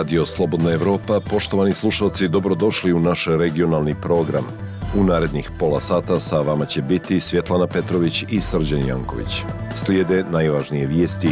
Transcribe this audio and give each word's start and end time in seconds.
Radio 0.00 0.24
Slobodna 0.26 0.72
Evropa, 0.72 1.20
poštovani 1.20 1.74
slušalci, 1.74 2.28
dobrodošli 2.28 2.92
u 2.92 3.00
naš 3.00 3.26
regionalni 3.26 3.94
program. 4.02 4.44
U 4.96 5.04
narednih 5.04 5.50
pola 5.58 5.80
sata 5.80 6.20
sa 6.20 6.40
vama 6.40 6.66
će 6.66 6.82
biti 6.82 7.20
Svjetlana 7.20 7.66
Petrović 7.66 8.24
i 8.30 8.40
Srđan 8.40 8.86
Janković. 8.86 9.42
Slijede 9.74 10.24
najvažnije 10.30 10.86
vijesti. 10.86 11.28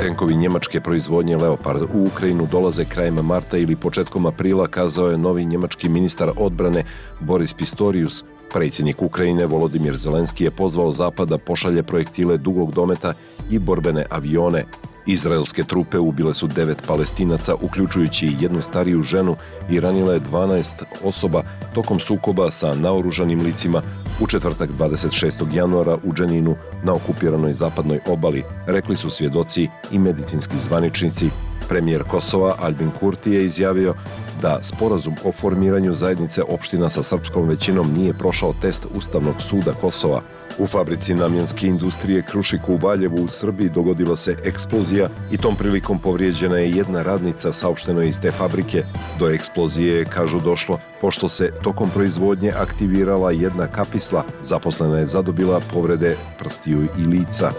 Tenkovi 0.00 0.36
njemačke 0.36 0.80
proizvodnje 0.80 1.36
Leopard 1.36 1.82
u 1.82 2.06
Ukrajinu 2.06 2.48
dolaze 2.50 2.84
krajem 2.84 3.14
marta 3.14 3.56
ili 3.56 3.76
početkom 3.76 4.26
aprila, 4.26 4.66
kazao 4.68 5.10
je 5.10 5.18
novi 5.18 5.44
njemački 5.44 5.88
ministar 5.88 6.30
odbrane 6.36 6.84
Boris 7.20 7.54
Pistorius. 7.54 8.24
Predsjednik 8.52 9.02
Ukrajine 9.02 9.46
Volodimir 9.46 9.96
Zelenski 9.96 10.44
je 10.44 10.50
pozvao 10.50 10.92
Zapad 10.92 11.28
da 11.28 11.38
pošalje 11.38 11.82
projektile 11.82 12.36
dugog 12.38 12.72
dometa 12.72 13.12
i 13.50 13.58
borbene 13.58 14.06
avione. 14.10 14.64
Izraelske 15.06 15.64
trupe 15.64 15.98
ubile 15.98 16.34
su 16.34 16.46
devet 16.46 16.82
palestinaca, 16.86 17.54
uključujući 17.54 18.36
jednu 18.40 18.62
stariju 18.62 19.02
ženu 19.02 19.36
i 19.70 19.80
ranile 19.80 20.20
12 20.20 20.82
osoba 21.04 21.42
tokom 21.74 22.00
sukoba 22.00 22.50
sa 22.50 22.74
naoružanim 22.74 23.40
licima 23.40 23.82
u 24.20 24.26
četvrtak 24.26 24.70
26. 24.78 25.54
januara 25.54 25.98
u 26.04 26.12
Dženinu 26.12 26.56
na 26.82 26.94
okupiranoj 26.94 27.54
zapadnoj 27.54 28.00
obali, 28.06 28.44
rekli 28.66 28.96
su 28.96 29.10
svjedoci 29.10 29.68
i 29.90 29.98
medicinski 29.98 30.58
zvaničnici. 30.58 31.30
Premijer 31.68 32.02
Kosova 32.02 32.54
Albin 32.60 32.90
Kurti 33.00 33.30
je 33.30 33.44
izjavio 33.44 33.94
da 34.42 34.62
sporazum 34.62 35.14
o 35.24 35.32
formiranju 35.32 35.94
zajednice 35.94 36.42
opština 36.42 36.88
sa 36.88 37.02
srpskom 37.02 37.48
većinom 37.48 37.92
nije 37.96 38.14
prošao 38.14 38.54
test 38.62 38.86
Ustavnog 38.94 39.34
suda 39.42 39.72
Kosova. 39.72 40.22
U 40.58 40.66
fabrici 40.66 41.14
namjenske 41.14 41.66
industrije 41.66 42.22
Krušiku 42.22 42.72
u 42.74 42.76
Valjevu 42.76 43.16
u 43.24 43.28
Srbiji 43.28 43.68
dogodila 43.68 44.16
se 44.16 44.36
eksplozija 44.44 45.08
i 45.32 45.36
tom 45.36 45.56
prilikom 45.56 45.98
povrijeđena 45.98 46.58
je 46.58 46.70
jedna 46.70 47.02
radnica 47.02 47.52
saopšteno 47.52 48.02
iz 48.02 48.20
te 48.20 48.30
fabrike. 48.30 48.84
Do 49.18 49.28
eksplozije 49.28 49.96
je, 49.96 50.04
kažu, 50.04 50.40
došlo 50.40 50.78
pošto 51.00 51.28
se 51.28 51.52
tokom 51.62 51.90
proizvodnje 51.90 52.52
aktivirala 52.56 53.30
jedna 53.30 53.66
kapisla. 53.66 54.24
Zaposlena 54.42 54.98
je 54.98 55.06
zadobila 55.06 55.60
povrede 55.72 56.16
prstiju 56.38 56.86
i 56.98 57.06
lica. 57.06 57.50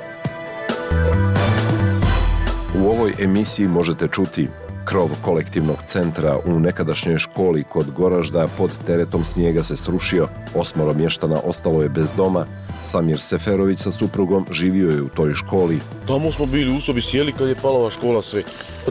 U 2.80 2.88
ovoj 2.88 3.14
emisiji 3.20 3.68
možete 3.68 4.08
čuti 4.08 4.48
Krov 4.86 5.10
kolektivnog 5.22 5.78
centra 5.86 6.40
u 6.46 6.60
nekadašnjoj 6.60 7.18
školi 7.18 7.64
kod 7.64 7.92
Goražda 7.92 8.48
pod 8.58 8.72
teretom 8.88 9.26
snijega 9.26 9.64
se 9.64 9.76
srušio, 9.76 10.28
osmoro 10.56 10.94
mještana 10.94 11.40
ostalo 11.44 11.82
je 11.82 11.90
bez 11.90 12.12
doma, 12.18 12.46
Samir 12.84 13.20
Seferović 13.20 13.80
sa 13.80 13.92
suprugom 13.92 14.46
živio 14.52 14.90
je 14.90 15.02
u 15.02 15.10
toj 15.10 15.34
školi. 15.34 15.80
Tamo 16.08 16.32
smo 16.32 16.46
bili 16.46 16.78
u 16.78 16.82
sobi 16.82 17.02
sjeli 17.02 17.34
kad 17.34 17.48
je 17.48 17.56
palava 17.56 17.90
škola 17.90 18.22
sve. 18.22 18.44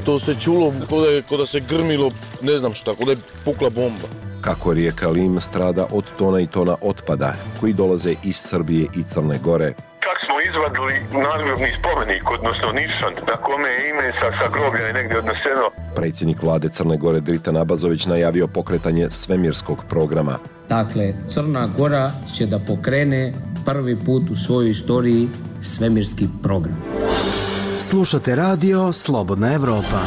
To 0.04 0.18
se 0.18 0.34
čulo 0.40 0.72
kod 0.90 1.24
kod 1.28 1.48
se 1.48 1.60
grmilo, 1.60 2.10
ne 2.42 2.58
znam 2.58 2.74
šta, 2.74 2.94
kod 2.94 3.08
je 3.08 3.16
pukla 3.44 3.70
bomba. 3.70 4.08
Kako 4.40 4.72
rijeka 4.72 5.08
Lim 5.08 5.40
strada 5.40 5.86
od 5.90 6.04
tona 6.18 6.40
i 6.40 6.46
tona 6.46 6.76
otpada 6.80 7.34
koji 7.60 7.72
dolaze 7.72 8.14
iz 8.24 8.36
Srbije 8.36 8.86
i 8.96 9.02
Crne 9.02 9.38
Gore 9.44 9.74
čak 10.04 10.18
smo 10.24 10.36
izvadili 10.48 10.94
nadgrobni 11.26 11.70
spomenik, 11.78 12.24
odnosno 12.36 12.68
nišan, 12.72 13.12
na 13.30 13.36
kome 13.46 13.68
je 13.68 13.90
ime 13.90 14.12
sa, 14.12 14.32
sa 14.38 14.46
groblja 14.54 14.86
je 14.86 14.92
negdje 14.92 15.18
odneseno. 15.18 15.66
Predsjednik 15.96 16.42
vlade 16.42 16.68
Crne 16.68 16.96
Gore 16.96 17.20
Drita 17.20 17.52
Nabazović 17.52 18.06
najavio 18.06 18.46
pokretanje 18.46 19.10
svemirskog 19.10 19.84
programa. 19.88 20.38
Dakle, 20.68 21.14
Crna 21.28 21.68
Gora 21.78 22.12
će 22.36 22.46
da 22.46 22.58
pokrene 22.58 23.32
prvi 23.64 23.96
put 24.06 24.30
u 24.30 24.36
svojoj 24.36 24.70
istoriji 24.70 25.28
svemirski 25.60 26.28
program. 26.42 26.82
Slušate 27.78 28.36
radio 28.36 28.92
Slobodna 28.92 29.54
Evropa. 29.54 30.00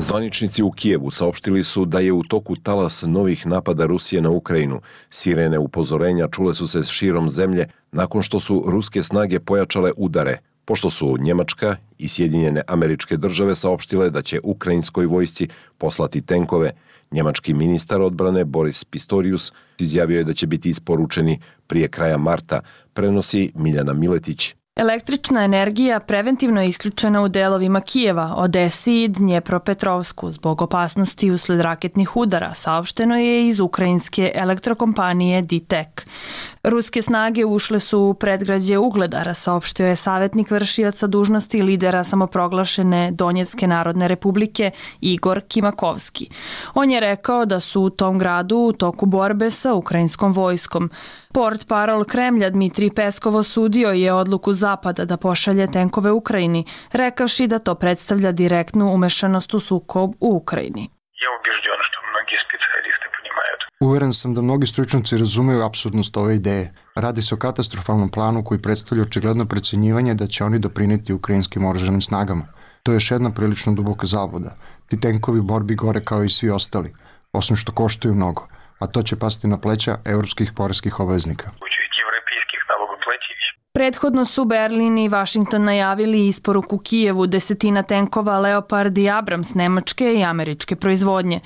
Zvaničnici 0.00 0.62
u 0.62 0.70
Kijevu 0.70 1.10
saopštili 1.10 1.64
su 1.64 1.84
da 1.84 2.00
je 2.00 2.12
u 2.12 2.22
toku 2.22 2.56
talas 2.56 3.04
novih 3.06 3.46
napada 3.46 3.86
Rusije 3.86 4.22
na 4.22 4.30
Ukrajinu. 4.30 4.80
Sirene 5.10 5.58
upozorenja 5.58 6.28
čule 6.28 6.54
su 6.54 6.68
se 6.68 6.82
širom 6.82 7.30
zemlje 7.30 7.68
nakon 7.92 8.22
što 8.22 8.40
su 8.40 8.64
ruske 8.66 9.02
snage 9.02 9.40
pojačale 9.40 9.92
udare, 9.96 10.38
pošto 10.64 10.90
su 10.90 11.16
Njemačka 11.20 11.76
i 11.98 12.08
Sjedinjene 12.08 12.62
američke 12.66 13.16
države 13.16 13.56
saopštile 13.56 14.10
da 14.10 14.22
će 14.22 14.40
ukrajinskoj 14.42 15.06
vojsci 15.06 15.48
poslati 15.78 16.20
tenkove. 16.20 16.72
Njemački 17.10 17.54
ministar 17.54 18.02
odbrane 18.02 18.44
Boris 18.44 18.84
Pistorius 18.84 19.52
izjavio 19.78 20.18
je 20.18 20.24
da 20.24 20.34
će 20.34 20.46
biti 20.46 20.70
isporučeni 20.70 21.40
prije 21.66 21.88
kraja 21.88 22.18
marta, 22.18 22.60
prenosi 22.94 23.52
Miljana 23.54 23.92
Miletić. 23.92 24.54
Električna 24.80 25.44
energija 25.44 26.00
preventivno 26.00 26.60
je 26.62 26.68
isključena 26.68 27.22
u 27.22 27.28
delovima 27.28 27.80
Kijeva, 27.80 28.34
Odesi 28.36 29.02
i 29.02 29.08
Dnjepropetrovsku 29.08 30.30
zbog 30.32 30.62
opasnosti 30.62 31.30
usled 31.30 31.60
raketnih 31.60 32.16
udara, 32.16 32.54
saopšteno 32.54 33.16
je 33.16 33.48
iz 33.48 33.60
ukrajinske 33.60 34.32
elektrokompanije 34.34 35.42
DITEK. 35.42 36.06
Ruske 36.62 37.02
snage 37.02 37.44
ušle 37.44 37.80
su 37.80 37.98
u 37.98 38.14
predgrađe 38.14 38.78
Ugledara, 38.78 39.34
saopštio 39.34 39.86
je 39.86 39.96
savjetnik 39.96 40.50
vršioca 40.50 41.06
dužnosti 41.06 41.62
lidera 41.62 42.04
samoproglašene 42.04 43.10
Donjetske 43.12 43.66
narodne 43.66 44.08
republike 44.08 44.70
Igor 45.00 45.40
Kimakovski. 45.48 46.28
On 46.74 46.90
je 46.90 47.00
rekao 47.00 47.44
da 47.44 47.60
su 47.60 47.82
u 47.82 47.90
tom 47.90 48.18
gradu 48.18 48.56
u 48.56 48.72
toku 48.72 49.06
borbe 49.06 49.50
sa 49.50 49.74
ukrajinskom 49.74 50.32
vojskom. 50.32 50.90
Port 51.32 51.68
parol 51.68 52.04
Kremlja 52.04 52.50
Dmitri 52.50 52.90
Peskov 52.90 53.36
osudio 53.36 53.90
je 53.90 54.12
odluku 54.12 54.52
Zapada 54.52 55.04
da 55.04 55.16
pošalje 55.16 55.72
tenkove 55.72 56.12
Ukrajini, 56.12 56.64
rekavši 56.92 57.46
da 57.46 57.58
to 57.58 57.74
predstavlja 57.74 58.32
direktnu 58.32 58.94
umešanost 58.94 59.54
u 59.54 59.60
sukob 59.60 60.10
u 60.20 60.36
Ukrajini. 60.36 60.90
Uveren 63.84 64.12
sam 64.12 64.34
da 64.34 64.42
mnogi 64.42 64.66
stručnjaci 64.66 65.16
razumeju 65.16 65.62
absurdnost 65.62 66.16
ove 66.16 66.34
ideje. 66.36 66.72
Radi 66.94 67.22
se 67.22 67.34
o 67.34 67.38
katastrofalnom 67.38 68.08
planu 68.08 68.44
koji 68.44 68.62
predstavlja 68.62 69.02
očigledno 69.02 69.44
precenjivanje 69.44 70.14
da 70.14 70.26
će 70.26 70.44
oni 70.44 70.58
doprineti 70.58 71.12
ukrajinskim 71.12 71.64
oruženim 71.64 72.02
snagama. 72.02 72.46
To 72.82 72.92
je 72.92 72.96
još 72.96 73.10
jedna 73.10 73.30
prilično 73.30 73.72
duboka 73.74 74.06
zavoda. 74.06 74.56
Ti 74.88 75.00
tenkovi 75.00 75.40
borbi 75.40 75.74
gore 75.74 76.04
kao 76.04 76.24
i 76.24 76.30
svi 76.30 76.50
ostali, 76.50 76.94
osim 77.32 77.56
što 77.56 77.72
koštuju 77.72 78.14
mnogo, 78.14 78.46
a 78.78 78.86
to 78.86 79.02
će 79.02 79.16
pasti 79.16 79.48
na 79.48 79.60
pleća 79.60 79.98
evropskih 80.04 80.52
poreskih 80.52 81.00
obveznika. 81.00 81.50
Prethodno 83.72 84.24
su 84.24 84.44
Berlin 84.44 84.98
i 84.98 85.08
Washington 85.08 85.64
najavili 85.64 86.28
isporuku 86.28 86.78
Kijevu 86.78 87.26
desetina 87.26 87.82
tenkova 87.82 88.38
Leopard 88.38 88.98
i 88.98 89.10
Abrams 89.10 89.54
nemačke 89.54 90.14
i 90.14 90.24
američke 90.24 90.76
proizvodnje. 90.76 91.40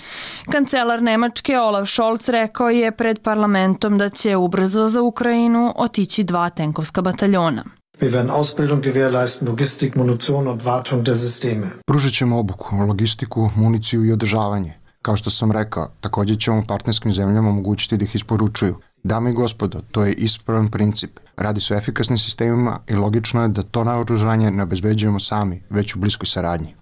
Kancelar 0.52 1.02
Nemačke 1.02 1.58
Olaf 1.58 1.88
Scholz 1.88 2.28
rekao 2.28 2.70
je 2.70 2.92
pred 2.92 3.22
parlamentom 3.22 3.98
da 3.98 4.08
će 4.08 4.36
ubrzo 4.36 4.86
za 4.86 5.02
Ukrajinu 5.02 5.72
otići 5.76 6.24
dva 6.24 6.50
tenkovska 6.50 7.02
bataljona. 7.02 7.64
Wir 8.00 8.10
werden 8.10 8.30
Ausbildung 8.30 8.82
gewährleisten, 8.82 9.48
Logistik, 9.48 9.94
Munition 9.94 10.48
und 10.48 10.62
Wartung 10.62 11.02
der 11.02 11.14
Systeme. 11.14 11.66
Pružit 11.86 12.14
ćemo 12.14 12.38
obuku, 12.38 12.76
logistiku, 12.76 13.50
municiju 13.56 14.04
i 14.04 14.12
održavanje. 14.12 14.83
Kao 15.04 15.16
što 15.16 15.30
sam 15.30 15.52
rekao, 15.52 15.90
također 16.00 16.38
ćemo 16.38 16.62
partnerskim 16.68 17.12
zemljama 17.12 17.48
omogućiti 17.48 17.96
da 17.96 18.04
ih 18.04 18.14
isporučuju. 18.14 18.76
Dame 19.02 19.30
i 19.30 19.34
gospodo, 19.34 19.80
to 19.90 20.04
je 20.04 20.12
ispravan 20.12 20.68
princip. 20.70 21.10
Radi 21.36 21.60
se 21.60 21.74
o 21.74 21.76
efikasnim 21.76 22.18
sistemima 22.18 22.78
i 22.88 22.94
logično 22.94 23.42
je 23.42 23.48
da 23.48 23.62
to 23.62 23.84
naoružanje 23.84 24.50
ne 24.50 24.62
obezbeđujemo 24.62 25.20
sami, 25.20 25.62
već 25.70 25.94
u 25.94 25.98
bliskoj 25.98 26.26
saradnji. 26.26 26.74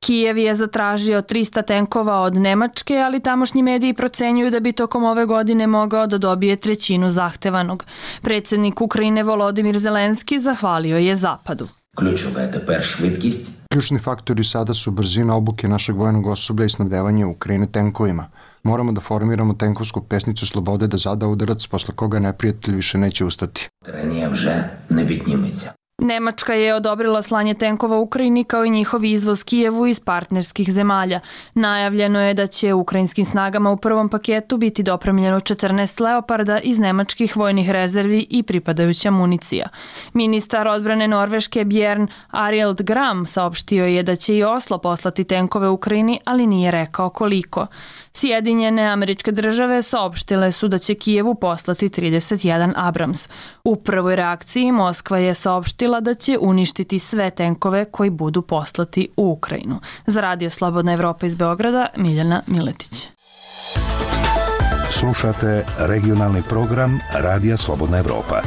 Kijev 0.00 0.38
je 0.38 0.54
zatražio 0.54 1.22
300 1.22 1.66
tenkova 1.66 2.20
od 2.20 2.36
Nemačke, 2.36 2.96
ali 2.96 3.20
tamošnji 3.20 3.62
mediji 3.62 3.94
procenjuju 3.94 4.50
da 4.50 4.60
bi 4.60 4.72
tokom 4.72 5.04
ove 5.04 5.26
godine 5.26 5.66
mogao 5.66 6.06
da 6.06 6.18
dobije 6.18 6.56
trećinu 6.56 7.10
zahtevanog. 7.10 7.84
Predsjednik 8.22 8.80
Ukrajine 8.80 9.22
Volodimir 9.22 9.78
Zelenski 9.78 10.40
zahvalio 10.40 10.96
je 10.96 11.16
Zapadu. 11.16 11.68
Ključova 11.96 12.40
je 12.40 12.52
teper 12.52 12.82
švitkist. 12.82 13.55
Ključni 13.72 13.98
faktori 13.98 14.44
sada 14.44 14.74
su 14.74 14.90
brzina 14.90 15.34
obuke 15.34 15.68
našeg 15.68 15.96
vojnog 15.96 16.26
osoblja 16.26 16.66
i 16.66 16.70
snadevanje 16.70 17.26
Ukrajine 17.26 17.66
tenkovima. 17.66 18.30
Moramo 18.62 18.92
da 18.92 19.00
formiramo 19.00 19.54
tenkovsku 19.54 20.00
pesnicu 20.00 20.46
slobode 20.46 20.86
da 20.86 20.98
zada 20.98 21.26
udarac 21.26 21.66
posle 21.66 21.94
koga 21.94 22.18
neprijatelj 22.18 22.74
više 22.74 22.98
neće 22.98 23.24
ustati. 23.24 23.68
Trenija 23.84 24.28
vže 24.28 24.54
ne 24.90 25.04
vidnjimeća. 25.04 25.75
Nemačka 26.02 26.54
je 26.54 26.74
odobrila 26.74 27.22
slanje 27.22 27.54
tenkova 27.54 27.98
Ukrajini 27.98 28.44
kao 28.44 28.64
i 28.64 28.70
njihov 28.70 29.04
izvoz 29.04 29.44
Kijevu 29.44 29.86
iz 29.86 30.00
partnerskih 30.00 30.72
zemalja. 30.72 31.20
Najavljeno 31.54 32.20
je 32.20 32.34
da 32.34 32.46
će 32.46 32.74
ukrajinskim 32.74 33.24
snagama 33.24 33.70
u 33.70 33.76
prvom 33.76 34.08
paketu 34.08 34.56
biti 34.56 34.82
dopremljeno 34.82 35.40
14 35.40 36.02
Leoparda 36.02 36.58
iz 36.58 36.78
nemačkih 36.78 37.36
vojnih 37.36 37.70
rezervi 37.70 38.26
i 38.30 38.42
pripadajuća 38.42 39.10
municija. 39.10 39.68
Ministar 40.12 40.68
odbrane 40.68 41.08
Norveške 41.08 41.64
Bjern 41.64 42.08
Arild 42.30 42.82
Gram 42.82 43.26
saopštio 43.26 43.86
je 43.86 44.02
da 44.02 44.16
će 44.16 44.36
i 44.36 44.44
Oslo 44.44 44.78
poslati 44.78 45.24
tenkove 45.24 45.68
Ukrajini, 45.68 46.20
ali 46.24 46.46
nije 46.46 46.70
rekao 46.70 47.08
koliko. 47.08 47.66
Sjedinjene 48.18 48.82
američke 48.82 49.32
države 49.32 49.82
saopštile 49.82 50.52
su 50.52 50.68
da 50.68 50.78
će 50.78 50.94
Kijevu 50.94 51.34
poslati 51.34 51.88
31 51.88 52.72
Abrams. 52.76 53.28
U 53.64 53.76
prvoj 53.76 54.16
reakciji 54.16 54.72
Moskva 54.72 55.18
je 55.18 55.34
saopštila 55.34 56.00
da 56.00 56.14
će 56.14 56.38
uništiti 56.40 56.98
sve 56.98 57.30
tenkove 57.30 57.84
koji 57.84 58.10
budu 58.10 58.42
poslati 58.42 59.08
u 59.16 59.30
Ukrajinu. 59.30 59.80
Za 60.06 60.20
Radio 60.20 60.50
Slobodna 60.50 60.92
Evropa 60.92 61.26
iz 61.26 61.34
Beograda, 61.34 61.86
Miljana 61.96 62.42
Miletić. 62.46 63.08
Slušate 64.90 65.64
regionalni 65.78 66.42
program 66.48 67.00
Radija 67.12 67.56
Slobodna 67.56 67.98
Evropa. 67.98 68.42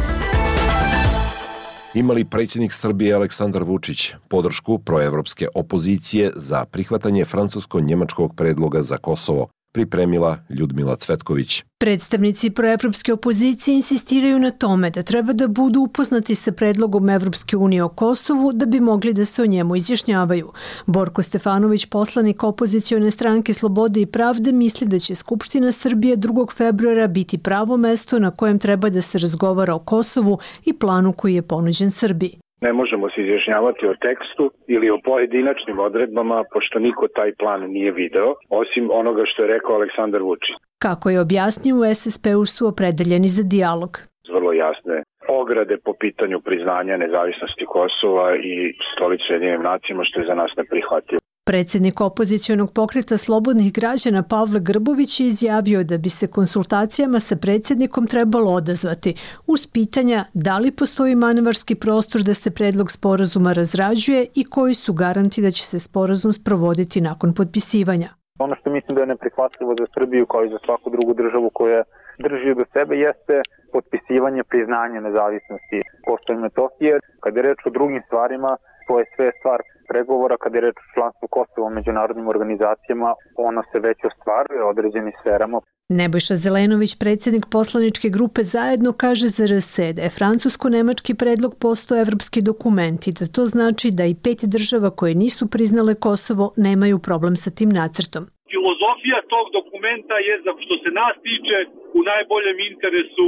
Imali 1.94 2.26
predsjednik 2.26 2.74
Srbije 2.74 3.14
Aleksandar 3.14 3.64
Vučić 3.64 4.12
podršku 4.28 4.80
proevropske 4.80 5.48
opozicije 5.56 6.32
za 6.36 6.66
prihvatanje 6.66 7.26
francusko-njemačkog 7.26 8.36
predloga 8.36 8.84
za 8.84 8.98
Kosovo, 8.98 9.48
pripremila 9.72 10.38
Ljudmila 10.50 10.96
Cvetković. 10.96 11.64
Predstavnici 11.78 12.50
proevropske 12.50 13.14
opozicije 13.14 13.76
insistiraju 13.76 14.40
na 14.40 14.52
tome 14.52 14.90
da 14.90 15.02
treba 15.02 15.34
da 15.34 15.48
budu 15.48 15.80
upoznati 15.80 16.36
sa 16.36 16.52
predlogom 16.52 17.10
Evropske 17.10 17.58
unije 17.58 17.84
o 17.84 17.90
Kosovu 17.90 18.54
da 18.54 18.66
bi 18.66 18.80
mogli 18.80 19.14
da 19.14 19.26
se 19.26 19.42
o 19.42 19.46
njemu 19.46 19.76
izjašnjavaju. 19.76 20.52
Borko 20.86 21.24
Stefanović, 21.24 21.86
poslanik 21.86 22.44
opozicione 22.44 23.12
stranke 23.12 23.54
Slobode 23.54 24.02
i 24.02 24.06
pravde, 24.06 24.52
misli 24.52 24.88
da 24.88 25.00
će 25.00 25.16
Skupština 25.16 25.72
Srbije 25.72 26.18
2. 26.18 26.54
februara 26.54 27.08
biti 27.08 27.38
pravo 27.38 27.78
mesto 27.78 28.20
na 28.20 28.32
kojem 28.32 28.60
treba 28.60 28.90
da 28.90 29.02
se 29.02 29.18
razgovara 29.18 29.76
o 29.76 29.80
Kosovu 29.80 30.40
i 30.66 30.74
planu 30.74 31.14
koji 31.14 31.36
je 31.36 31.42
ponuđen 31.42 31.92
Srbiji. 31.92 32.40
Ne 32.62 32.74
možemo 32.74 33.10
se 33.10 33.22
izjašnjavati 33.22 33.88
o 33.88 34.00
tekstu 34.06 34.52
ili 34.68 34.90
o 34.90 35.00
pojedinačnim 35.04 35.80
odredbama, 35.80 36.44
pošto 36.54 36.80
niko 36.80 37.08
taj 37.08 37.32
plan 37.42 37.62
nije 37.76 37.92
video, 37.92 38.30
osim 38.50 38.90
onoga 38.92 39.24
što 39.26 39.44
je 39.44 39.54
rekao 39.54 39.76
Aleksandar 39.76 40.22
Vučić. 40.22 40.56
Kako 40.80 41.10
je 41.10 41.20
objasnio, 41.20 41.76
u 41.76 41.84
SSP-u 41.96 42.46
su 42.46 42.68
opredeljeni 42.68 43.28
za 43.28 43.44
dijalog. 43.54 43.92
Vrlo 44.34 44.52
jasne 44.54 45.04
ograde 45.28 45.78
po 45.86 45.94
pitanju 46.00 46.38
priznanja 46.48 46.98
nezavisnosti 46.98 47.66
Kosova 47.76 48.36
i 48.36 48.54
stolicu 48.94 49.34
jedinim 49.34 49.62
nacijama, 49.62 50.04
što 50.04 50.20
je 50.20 50.30
za 50.30 50.36
nas 50.42 50.52
neprihvatljivo. 50.58 51.20
Predsjednik 51.46 52.02
opozicijonog 52.02 52.70
pokreta 52.76 53.18
Slobodnih 53.18 53.74
građana 53.74 54.24
Pavle 54.24 54.60
Grbović 54.60 55.20
je 55.20 55.28
izjavio 55.28 55.84
da 55.84 55.98
bi 55.98 56.10
se 56.10 56.28
konsultacijama 56.28 57.20
sa 57.20 57.36
predsjednikom 57.36 58.08
trebalo 58.08 58.52
odazvati 58.52 59.16
uz 59.48 59.68
pitanja 59.74 60.20
da 60.34 60.58
li 60.58 60.72
postoji 60.72 61.16
manevarski 61.16 61.76
prostor 61.76 62.22
da 62.22 62.34
se 62.34 62.52
predlog 62.52 62.92
sporazuma 62.92 63.54
razrađuje 63.54 64.26
i 64.36 64.44
koji 64.44 64.74
su 64.74 64.94
garanti 64.94 65.42
da 65.42 65.52
će 65.52 65.64
se 65.64 65.80
sporazum 65.80 66.34
sprovoditi 66.34 67.02
nakon 67.02 67.34
potpisivanja. 67.34 68.10
Ono 68.40 68.56
što 68.56 68.70
mislim 68.70 68.96
da 68.96 69.02
je 69.02 69.14
neprihvatljivo 69.14 69.76
za 69.80 69.86
Srbiju 69.94 70.26
kao 70.26 70.46
i 70.46 70.50
za 70.50 70.60
svaku 70.66 70.90
drugu 70.90 71.14
državu 71.14 71.50
koja 71.54 71.84
drži 72.20 72.56
do 72.60 72.66
sebe 72.74 72.96
jeste 72.96 73.42
potpisivanje 73.74 74.44
priznanja 74.44 75.00
nezavisnosti 75.00 75.80
Kosova 76.06 76.40
i 76.40 76.42
Metohije. 76.42 77.00
Kad 77.24 77.36
je 77.36 77.42
reč 77.42 77.60
o 77.66 77.70
drugim 77.70 78.02
stvarima, 78.08 78.58
to 78.90 79.00
je 79.00 79.06
sve 79.16 79.28
stvar 79.40 79.60
pregovora 79.92 80.36
kada 80.44 80.56
je 80.58 80.66
reč 80.68 80.78
o 80.82 80.92
članstvu 80.96 81.26
Kosova 81.36 81.68
u 81.68 81.76
međunarodnim 81.80 82.28
organizacijama, 82.34 83.10
ono 83.50 83.62
se 83.72 83.78
već 83.88 83.98
ostvaruje 84.10 84.62
određenim 84.74 85.14
sferama. 85.22 85.58
Nebojša 86.02 86.36
Zelenović, 86.46 86.92
predsjednik 87.04 87.46
poslaničke 87.58 88.08
grupe 88.18 88.42
Zajedno, 88.56 88.90
kaže 89.04 89.28
za 89.38 89.44
RSE 89.54 89.88
da 89.96 90.02
je 90.06 90.16
francusko-nemački 90.20 91.14
predlog 91.22 91.54
postao 91.66 92.02
evropski 92.06 92.40
dokument 92.52 93.02
i 93.08 93.16
da 93.20 93.26
to 93.36 93.44
znači 93.56 93.88
da 94.00 94.04
i 94.08 94.20
pet 94.26 94.40
država 94.56 94.90
koje 95.00 95.22
nisu 95.24 95.44
priznale 95.54 95.94
Kosovo 96.08 96.46
nemaju 96.68 96.98
problem 97.08 97.36
sa 97.44 97.50
tim 97.58 97.72
nacrtom. 97.80 98.24
Filozofija 98.52 99.20
tog 99.34 99.46
dokumenta 99.60 100.16
je, 100.28 100.34
za 100.46 100.52
što 100.64 100.76
se 100.84 100.90
nas 101.02 101.16
tiče, 101.28 101.58
u 102.00 102.02
najboljem 102.12 102.58
interesu 102.72 103.28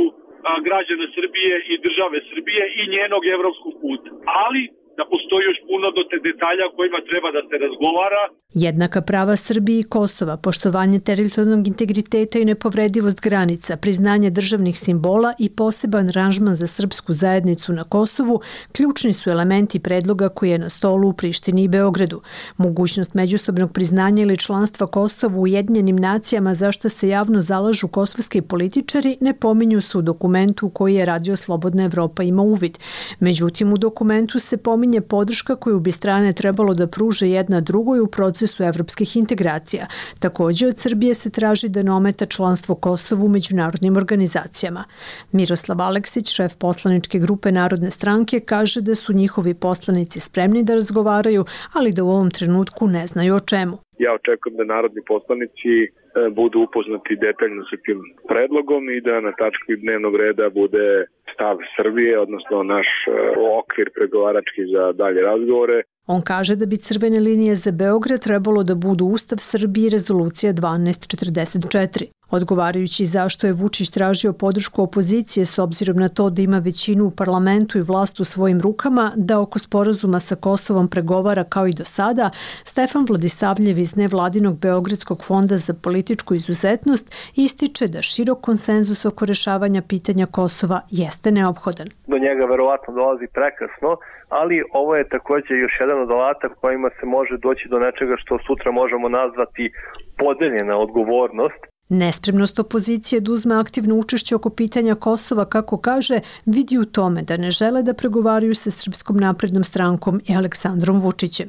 građana 0.68 1.06
Srbije 1.16 1.56
i 1.72 1.74
države 1.86 2.18
Srbije 2.30 2.64
i 2.80 2.82
njenog 2.96 3.24
evropskog 3.36 3.74
puta. 3.84 4.10
Ali 4.46 4.64
da 4.98 5.04
postoji 5.12 5.44
još 5.50 5.60
puno 5.70 5.88
do 5.98 6.02
te 6.10 6.18
detalja 6.28 6.66
kojima 6.78 7.00
treba 7.10 7.30
da 7.36 7.42
se 7.50 7.56
razgovara. 7.66 8.24
Jednaka 8.54 9.02
prava 9.02 9.36
Srbije 9.36 9.80
i 9.80 9.84
Kosova, 9.84 10.38
poštovanje 10.38 11.00
teritorijalnog 11.00 11.68
integriteta 11.68 12.40
i 12.40 12.46
nepovredivost 12.46 13.20
granica, 13.22 13.78
priznanje 13.78 14.30
državnih 14.30 14.80
simbola 14.80 15.34
i 15.40 15.50
poseban 15.50 16.10
ranžman 16.10 16.56
za 16.56 16.68
srpsku 16.68 17.14
zajednicu 17.14 17.74
na 17.74 17.84
Kosovu 17.84 18.42
ključni 18.72 19.14
su 19.14 19.30
elementi 19.30 19.80
predloga 19.80 20.30
koji 20.30 20.50
je 20.50 20.58
na 20.60 20.70
stolu 20.70 21.10
u 21.10 21.14
Prištini 21.14 21.64
i 21.64 21.68
Beogradu. 21.68 22.22
Mogućnost 22.58 23.14
međusobnog 23.14 23.74
priznanja 23.74 24.22
ili 24.22 24.38
članstva 24.38 24.88
Kosova 24.88 25.38
u 25.38 25.42
Ujedinjenim 25.42 25.96
nacijama 25.96 26.54
za 26.54 26.72
što 26.72 26.90
se 26.90 27.10
javno 27.10 27.42
zalažu 27.42 27.88
kosovski 27.88 28.42
političari 28.42 29.18
ne 29.22 29.34
pominju 29.34 29.82
su 29.82 30.00
u 30.00 30.02
dokumentu 30.02 30.70
koji 30.70 30.96
je 30.96 31.06
Radio 31.06 31.36
Slobodna 31.36 31.84
Evropa 31.84 32.24
ima 32.24 32.42
uvid. 32.42 32.78
Međutim, 33.20 33.74
u 33.74 33.78
dokumentu 33.78 34.40
se 34.40 34.58
pominju 34.58 34.91
pitanje 34.92 35.08
podrška 35.10 35.56
koju 35.56 35.80
bi 35.80 35.92
strane 35.92 36.34
trebalo 36.34 36.74
da 36.74 36.88
pruže 36.88 37.28
jedna 37.28 37.62
drugoj 37.62 38.00
u 38.00 38.08
procesu 38.08 38.64
evropskih 38.64 39.16
integracija. 39.16 39.88
Također 40.20 40.70
od 40.70 40.78
Srbije 40.78 41.14
se 41.14 41.30
traži 41.30 41.70
da 41.70 41.84
nometa 41.84 42.26
članstvo 42.26 42.76
Kosovu 42.76 43.26
u 43.26 43.30
međunarodnim 43.30 43.98
organizacijama. 43.98 44.84
Miroslav 45.32 45.82
Aleksić, 45.82 46.36
šef 46.36 46.56
poslaničke 46.56 47.20
grupe 47.20 47.52
Narodne 47.52 47.92
stranke, 47.92 48.40
kaže 48.40 48.82
da 48.82 48.96
su 48.96 49.14
njihovi 49.14 49.54
poslanici 49.54 50.20
spremni 50.20 50.64
da 50.64 50.74
razgovaraju, 50.74 51.46
ali 51.74 51.94
da 51.94 52.04
u 52.04 52.10
ovom 52.10 52.32
trenutku 52.32 52.88
ne 52.88 53.08
znaju 53.08 53.36
o 53.36 53.40
čemu. 53.40 53.78
Ja 54.00 54.14
očekujem 54.14 54.58
da 54.58 54.74
narodni 54.74 55.02
poslanici 55.08 56.01
E, 56.16 56.30
budu 56.30 56.60
upoznati 56.62 57.16
detaljno 57.16 57.64
sa 57.70 57.78
tim 57.86 58.00
predlogom 58.28 58.90
i 58.90 59.02
da 59.02 59.22
na 59.22 59.32
tački 59.32 59.76
dnevnog 59.84 60.16
reda 60.16 60.50
bude 60.50 61.06
stav 61.34 61.58
Srbije, 61.76 62.20
odnosno 62.20 62.64
naš 62.64 62.88
e, 63.08 63.12
okvir 63.60 63.90
pregovarački 63.96 64.64
za 64.74 64.92
dalje 64.92 65.22
razgovore. 65.22 65.84
On 66.08 66.22
kaže 66.22 66.56
da 66.56 66.66
bi 66.66 66.78
crvene 66.78 67.20
linije 67.20 67.56
za 67.56 67.72
Beograd 67.72 68.20
trebalo 68.20 68.64
da 68.64 68.76
budu 68.76 69.06
Ustav 69.06 69.38
Srbije 69.38 69.88
i 69.88 69.90
rezolucija 69.90 70.54
1244. 70.54 72.06
Odgovarajući 72.32 73.06
zašto 73.06 73.48
je 73.48 73.54
Vučić 73.54 73.90
tražio 73.90 74.34
podršku 74.34 74.84
opozicije 74.84 75.46
s 75.46 75.60
obzirom 75.60 75.98
na 75.98 76.10
to 76.10 76.30
da 76.30 76.42
ima 76.42 76.60
većinu 76.60 77.06
u 77.06 77.12
parlamentu 77.12 77.78
i 77.78 77.82
vlast 77.82 78.20
u 78.20 78.24
svojim 78.24 78.62
rukama, 78.62 79.12
da 79.16 79.40
oko 79.40 79.60
sporazuma 79.60 80.20
sa 80.20 80.36
Kosovom 80.36 80.88
pregovara 80.88 81.44
kao 81.44 81.68
i 81.68 81.74
do 81.74 81.86
sada, 81.86 82.30
Stefan 82.64 83.06
Vladisavljev 83.10 83.80
iz 83.80 83.96
nevladinog 83.96 84.60
Beogradskog 84.60 85.24
fonda 85.24 85.58
za 85.58 85.74
političku 85.74 86.34
izuzetnost 86.34 87.16
ističe 87.36 87.88
da 87.88 88.02
širok 88.02 88.42
konsenzus 88.42 89.06
oko 89.06 89.26
rešavanja 89.26 89.82
pitanja 89.82 90.26
Kosova 90.26 90.82
jeste 90.90 91.32
neophodan. 91.32 91.88
Do 92.08 92.18
njega 92.18 92.46
verovatno 92.46 92.94
dolazi 92.94 93.28
prekasno, 93.34 93.98
ali 94.40 94.64
ovo 94.72 94.96
je 94.96 95.10
također 95.10 95.58
još 95.58 95.74
jedan 95.80 96.02
od 96.02 96.12
alata 96.12 96.48
kojima 96.62 96.90
se 97.00 97.06
može 97.06 97.38
doći 97.38 97.70
do 97.70 97.80
nečega 97.80 98.16
što 98.18 98.40
sutra 98.48 98.72
možemo 98.72 99.10
nazvati 99.10 99.72
podeljena 100.18 100.78
odgovornost 100.78 101.62
Nespremnost 102.00 102.60
opozicije 102.60 103.22
da 103.22 103.32
uzme 103.32 103.56
aktivno 103.56 103.96
učešće 103.96 104.36
oko 104.36 104.50
pitanja 104.50 104.96
Kosova, 104.96 105.46
kako 105.46 105.78
kaže, 105.78 106.18
vidi 106.56 106.76
u 106.84 106.86
tome 106.86 107.22
da 107.30 107.38
ne 107.38 107.52
žele 107.52 107.84
da 107.84 107.94
pregovaraju 108.02 108.56
sa 108.56 108.72
Srpskom 108.72 109.18
naprednom 109.18 109.64
strankom 109.64 110.16
i 110.30 110.36
Aleksandrom 110.40 110.98
Vučićem. 111.06 111.48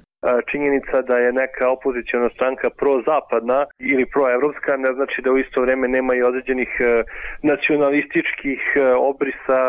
Činjenica 0.50 1.02
da 1.08 1.16
je 1.16 1.32
neka 1.32 1.64
opozicijona 1.76 2.28
stranka 2.36 2.70
prozapadna 2.70 3.58
ili 3.78 4.10
proevropska 4.14 4.76
ne 4.76 4.92
znači 4.96 5.22
da 5.22 5.32
u 5.32 5.38
isto 5.38 5.60
vrijeme 5.60 5.88
nema 5.88 6.14
i 6.14 6.22
određenih 6.22 6.70
e, 6.80 7.02
nacionalističkih 7.42 8.60
e, 8.76 8.80
obrisa, 9.10 9.60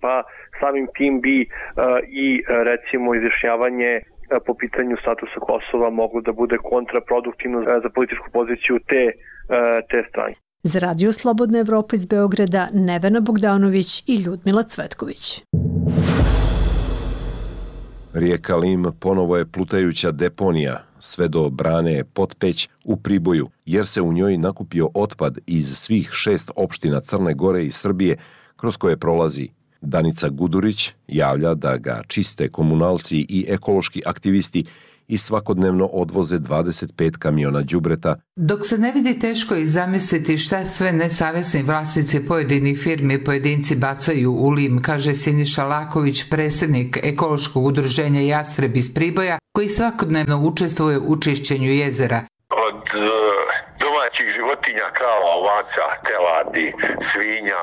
pa 0.00 0.22
samim 0.62 0.86
tim 0.96 1.20
bi 1.20 1.38
e, 1.42 1.46
i 2.24 2.26
recimo 2.70 3.14
izjašnjavanje 3.14 3.92
po 4.46 4.52
pitanju 4.54 4.96
statusa 5.02 5.38
Kosova 5.48 5.90
moglo 5.90 6.20
da 6.20 6.32
bude 6.32 6.56
kontraproduktivno 6.72 7.58
za 7.82 7.88
političku 7.96 8.28
poziciju 8.32 8.78
te 8.88 9.02
E, 9.48 9.82
te 9.90 10.04
strane. 10.08 10.34
Za 10.62 10.78
Radio 10.78 11.12
Slobodna 11.12 11.58
Evropa 11.58 11.96
iz 11.96 12.06
Beograda 12.06 12.68
Nevena 12.72 13.20
Bogdanović 13.20 14.04
i 14.06 14.16
Ljudmila 14.16 14.62
Cvetković. 14.62 15.42
Rijeka 18.14 18.56
Lim 18.56 18.84
ponovo 19.00 19.36
je 19.36 19.46
plutajuća 19.46 20.10
deponija, 20.10 20.80
sve 20.98 21.28
do 21.28 21.50
brane 21.50 22.04
Potpeć 22.14 22.68
u 22.84 22.96
Priboju, 22.96 23.48
jer 23.66 23.86
se 23.86 24.02
u 24.02 24.12
njoj 24.12 24.36
nakupio 24.36 24.88
otpad 24.94 25.38
iz 25.46 25.66
svih 25.66 26.10
šest 26.12 26.50
opština 26.56 27.00
Crne 27.00 27.34
Gore 27.34 27.64
i 27.64 27.72
Srbije 27.72 28.16
kroz 28.56 28.76
koje 28.76 28.96
prolazi. 28.96 29.48
Danica 29.82 30.28
Gudurić 30.28 30.90
javlja 31.08 31.54
da 31.54 31.76
ga 31.76 32.02
čiste 32.06 32.48
komunalci 32.48 33.26
i 33.28 33.46
ekološki 33.48 34.02
aktivisti 34.06 34.64
i 35.08 35.18
svakodnevno 35.18 35.86
odvoze 35.86 36.38
25 36.38 37.18
kamiona 37.18 37.62
đubreta. 37.62 38.16
Dok 38.36 38.66
se 38.66 38.78
ne 38.78 38.92
vidi 38.92 39.18
teško 39.18 39.54
i 39.54 39.66
zamisliti 39.66 40.38
šta 40.38 40.66
sve 40.66 40.92
nesavesni 40.92 41.62
vlasnici 41.62 42.26
pojedinih 42.26 42.78
firmi 42.78 43.24
pojedinci 43.24 43.76
bacaju 43.76 44.32
u 44.32 44.50
lim, 44.50 44.82
kaže 44.82 45.14
Siniša 45.14 45.64
Laković, 45.64 46.24
predsjednik 46.30 46.98
ekološkog 47.02 47.64
udruženja 47.64 48.20
Jastreb 48.20 48.76
iz 48.76 48.94
Priboja, 48.94 49.38
koji 49.52 49.68
svakodnevno 49.68 50.40
učestvuje 50.42 50.98
u 50.98 51.20
čišćenju 51.20 51.72
jezera. 51.72 52.26
Od 52.50 52.82
domaćih 54.12 54.34
životinja, 54.34 54.88
krava, 54.92 55.30
ovaca, 55.40 55.84
teladi, 56.08 56.72
svinja, 57.00 57.62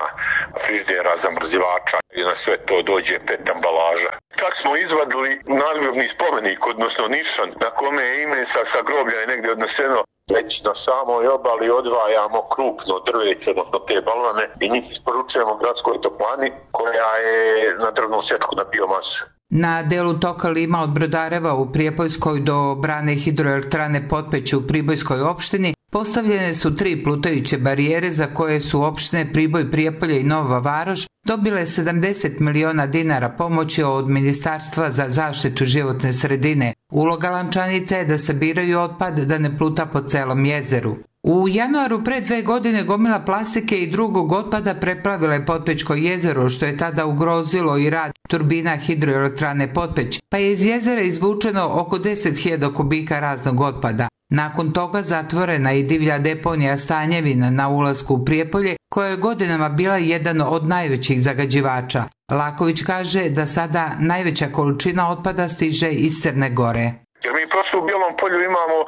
friždera, 0.65 1.13
zamrzivača 1.23 1.97
i 2.19 2.21
na 2.23 2.35
sve 2.35 2.57
to 2.67 2.81
dođe 2.81 3.19
pet 3.27 3.49
ambalaža. 3.55 4.11
Tak 4.41 4.53
smo 4.61 4.77
izvadili 4.77 5.41
nadgrobni 5.61 6.07
spomenik, 6.15 6.67
odnosno 6.67 7.07
nišan, 7.07 7.49
na 7.63 7.69
kome 7.79 8.03
je 8.03 8.23
ime 8.23 8.45
sa, 8.45 8.61
sa 8.65 8.81
groblja 8.87 9.17
je 9.19 9.27
negdje 9.27 9.51
odneseno 9.51 9.99
već 10.35 10.49
na 10.67 10.75
samoj 10.75 11.27
obali 11.27 11.69
odvajamo 11.69 12.39
krupno 12.53 12.95
drveće, 13.07 13.47
odnosno 13.51 13.79
te 13.87 13.97
balvane 14.07 14.45
i 14.63 14.69
njih 14.73 14.85
isporučujemo 14.91 15.59
gradskoj 15.61 16.01
toplani 16.01 16.49
koja 16.71 17.11
je 17.25 17.77
na 17.83 17.91
drvnom 17.91 18.21
sjetku 18.21 18.55
na 18.55 18.65
biomasu. 18.71 19.25
Na 19.49 19.83
delu 19.83 20.13
toka 20.19 20.49
Lima 20.49 20.79
od 20.81 20.89
Brodareva 20.89 21.53
u 21.53 21.71
Prijepoljskoj 21.71 22.39
do 22.39 22.75
brane 22.75 23.13
hidroelektrane 23.15 24.07
Potpeće 24.09 24.57
u 24.57 24.67
Pribojskoj 24.67 25.21
opštini 25.21 25.73
postavljene 25.89 26.53
su 26.53 26.75
tri 26.75 27.03
plutajuće 27.03 27.57
barijere 27.57 28.11
za 28.11 28.27
koje 28.27 28.61
su 28.61 28.83
opštine 28.83 29.33
Priboj, 29.33 29.71
Prijepolje 29.71 30.19
i 30.21 30.23
Nova 30.23 30.59
Varoš 30.59 31.05
dobile 31.25 31.61
70 31.61 32.39
miliona 32.39 32.87
dinara 32.87 33.29
pomoći 33.29 33.83
od 33.83 34.09
Ministarstva 34.09 34.91
za 34.91 35.09
zaštitu 35.09 35.65
životne 35.65 36.13
sredine. 36.13 36.73
Uloga 36.91 37.29
lančanica 37.29 37.97
je 37.97 38.05
da 38.05 38.17
sabiraju 38.17 38.79
otpad 38.79 39.19
da 39.19 39.37
ne 39.37 39.57
pluta 39.57 39.85
po 39.85 40.01
celom 40.01 40.45
jezeru. 40.45 40.95
U 41.23 41.47
januaru 41.49 42.03
pre 42.03 42.21
dve 42.21 42.41
godine 42.41 42.83
gomila 42.83 43.19
plastike 43.19 43.77
i 43.77 43.91
drugog 43.91 44.31
otpada 44.31 44.73
preplavila 44.73 45.33
je 45.33 45.45
Potpećko 45.45 45.93
jezero, 45.93 46.49
što 46.49 46.65
je 46.65 46.77
tada 46.77 47.05
ugrozilo 47.05 47.77
i 47.77 47.89
rad 47.89 48.11
turbina 48.29 48.75
hidroelektrane 48.75 49.73
Potpeć, 49.73 50.19
pa 50.29 50.37
je 50.37 50.51
iz 50.51 50.65
jezera 50.65 51.01
izvučeno 51.01 51.69
oko 51.73 51.97
10.000 51.97 52.73
kubika 52.73 53.19
raznog 53.19 53.61
otpada. 53.61 54.07
Nakon 54.29 54.71
toga 54.71 55.01
zatvorena 55.01 55.73
i 55.73 55.83
divlja 55.83 56.19
deponija 56.19 56.77
Stanjevina 56.77 57.49
na 57.51 57.69
ulasku 57.69 58.13
u 58.13 58.25
Prijepolje, 58.25 58.75
koja 58.89 59.09
je 59.09 59.17
godinama 59.17 59.69
bila 59.69 59.97
jedan 59.97 60.41
od 60.41 60.67
najvećih 60.67 61.21
zagađivača. 61.21 62.03
Laković 62.31 62.83
kaže 62.83 63.29
da 63.29 63.45
sada 63.45 63.95
najveća 63.99 64.47
količina 64.51 65.09
otpada 65.09 65.49
stiže 65.49 65.89
iz 65.91 66.21
Crne 66.21 66.49
Gore. 66.49 66.93
Jer 67.23 67.33
mi 67.33 67.49
prosto 67.49 67.77
u 67.77 67.81
Bijelom 67.81 68.17
polju 68.17 68.43
imamo 68.43 68.77
uh, 68.79 68.87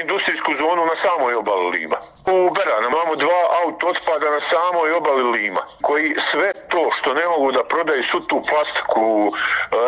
industrijsku 0.00 0.54
zonu 0.54 0.86
na 0.86 0.96
samoj 0.96 1.34
obali 1.34 1.70
Lima. 1.70 1.96
U 2.26 2.50
Beranu 2.50 2.88
imamo 2.88 3.16
dva 3.16 3.42
auto 3.64 3.86
otpada 3.86 4.30
na 4.30 4.40
samoj 4.40 4.92
obali 4.92 5.22
Lima, 5.22 5.62
koji 5.82 6.14
sve 6.18 6.52
to 6.68 6.90
što 6.96 7.14
ne 7.14 7.26
mogu 7.26 7.52
da 7.52 7.64
prodaju 7.64 8.02
su 8.02 8.20
tu 8.26 8.42
plastiku, 8.48 9.26
uh, 9.26 9.34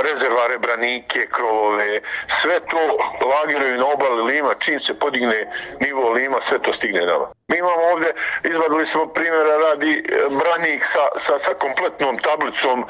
rezervare, 0.03 0.59
branike, 0.59 1.27
krovove, 1.27 2.01
sve 2.41 2.61
to 2.61 2.83
lagiraju 3.27 3.79
na 3.79 3.87
obali 3.87 4.23
Lima, 4.33 4.55
čim 4.55 4.81
se 4.81 4.99
podigne 4.99 5.51
nivo 5.81 6.13
Lima, 6.13 6.41
sve 6.41 6.59
to 6.59 6.73
stigne 6.73 7.07
nama. 7.07 7.27
Mi 7.49 7.59
imamo 7.59 7.83
ovdje, 7.93 8.15
izvadili 8.45 8.87
smo 8.87 9.07
primjera 9.07 9.57
radi 9.57 9.93
e, 10.09 10.29
branik 10.31 10.87
sa, 10.87 11.05
sa, 11.17 11.39
sa 11.39 11.55
kompletnom 11.55 12.19
tablicom 12.19 12.81
uh, 12.81 12.89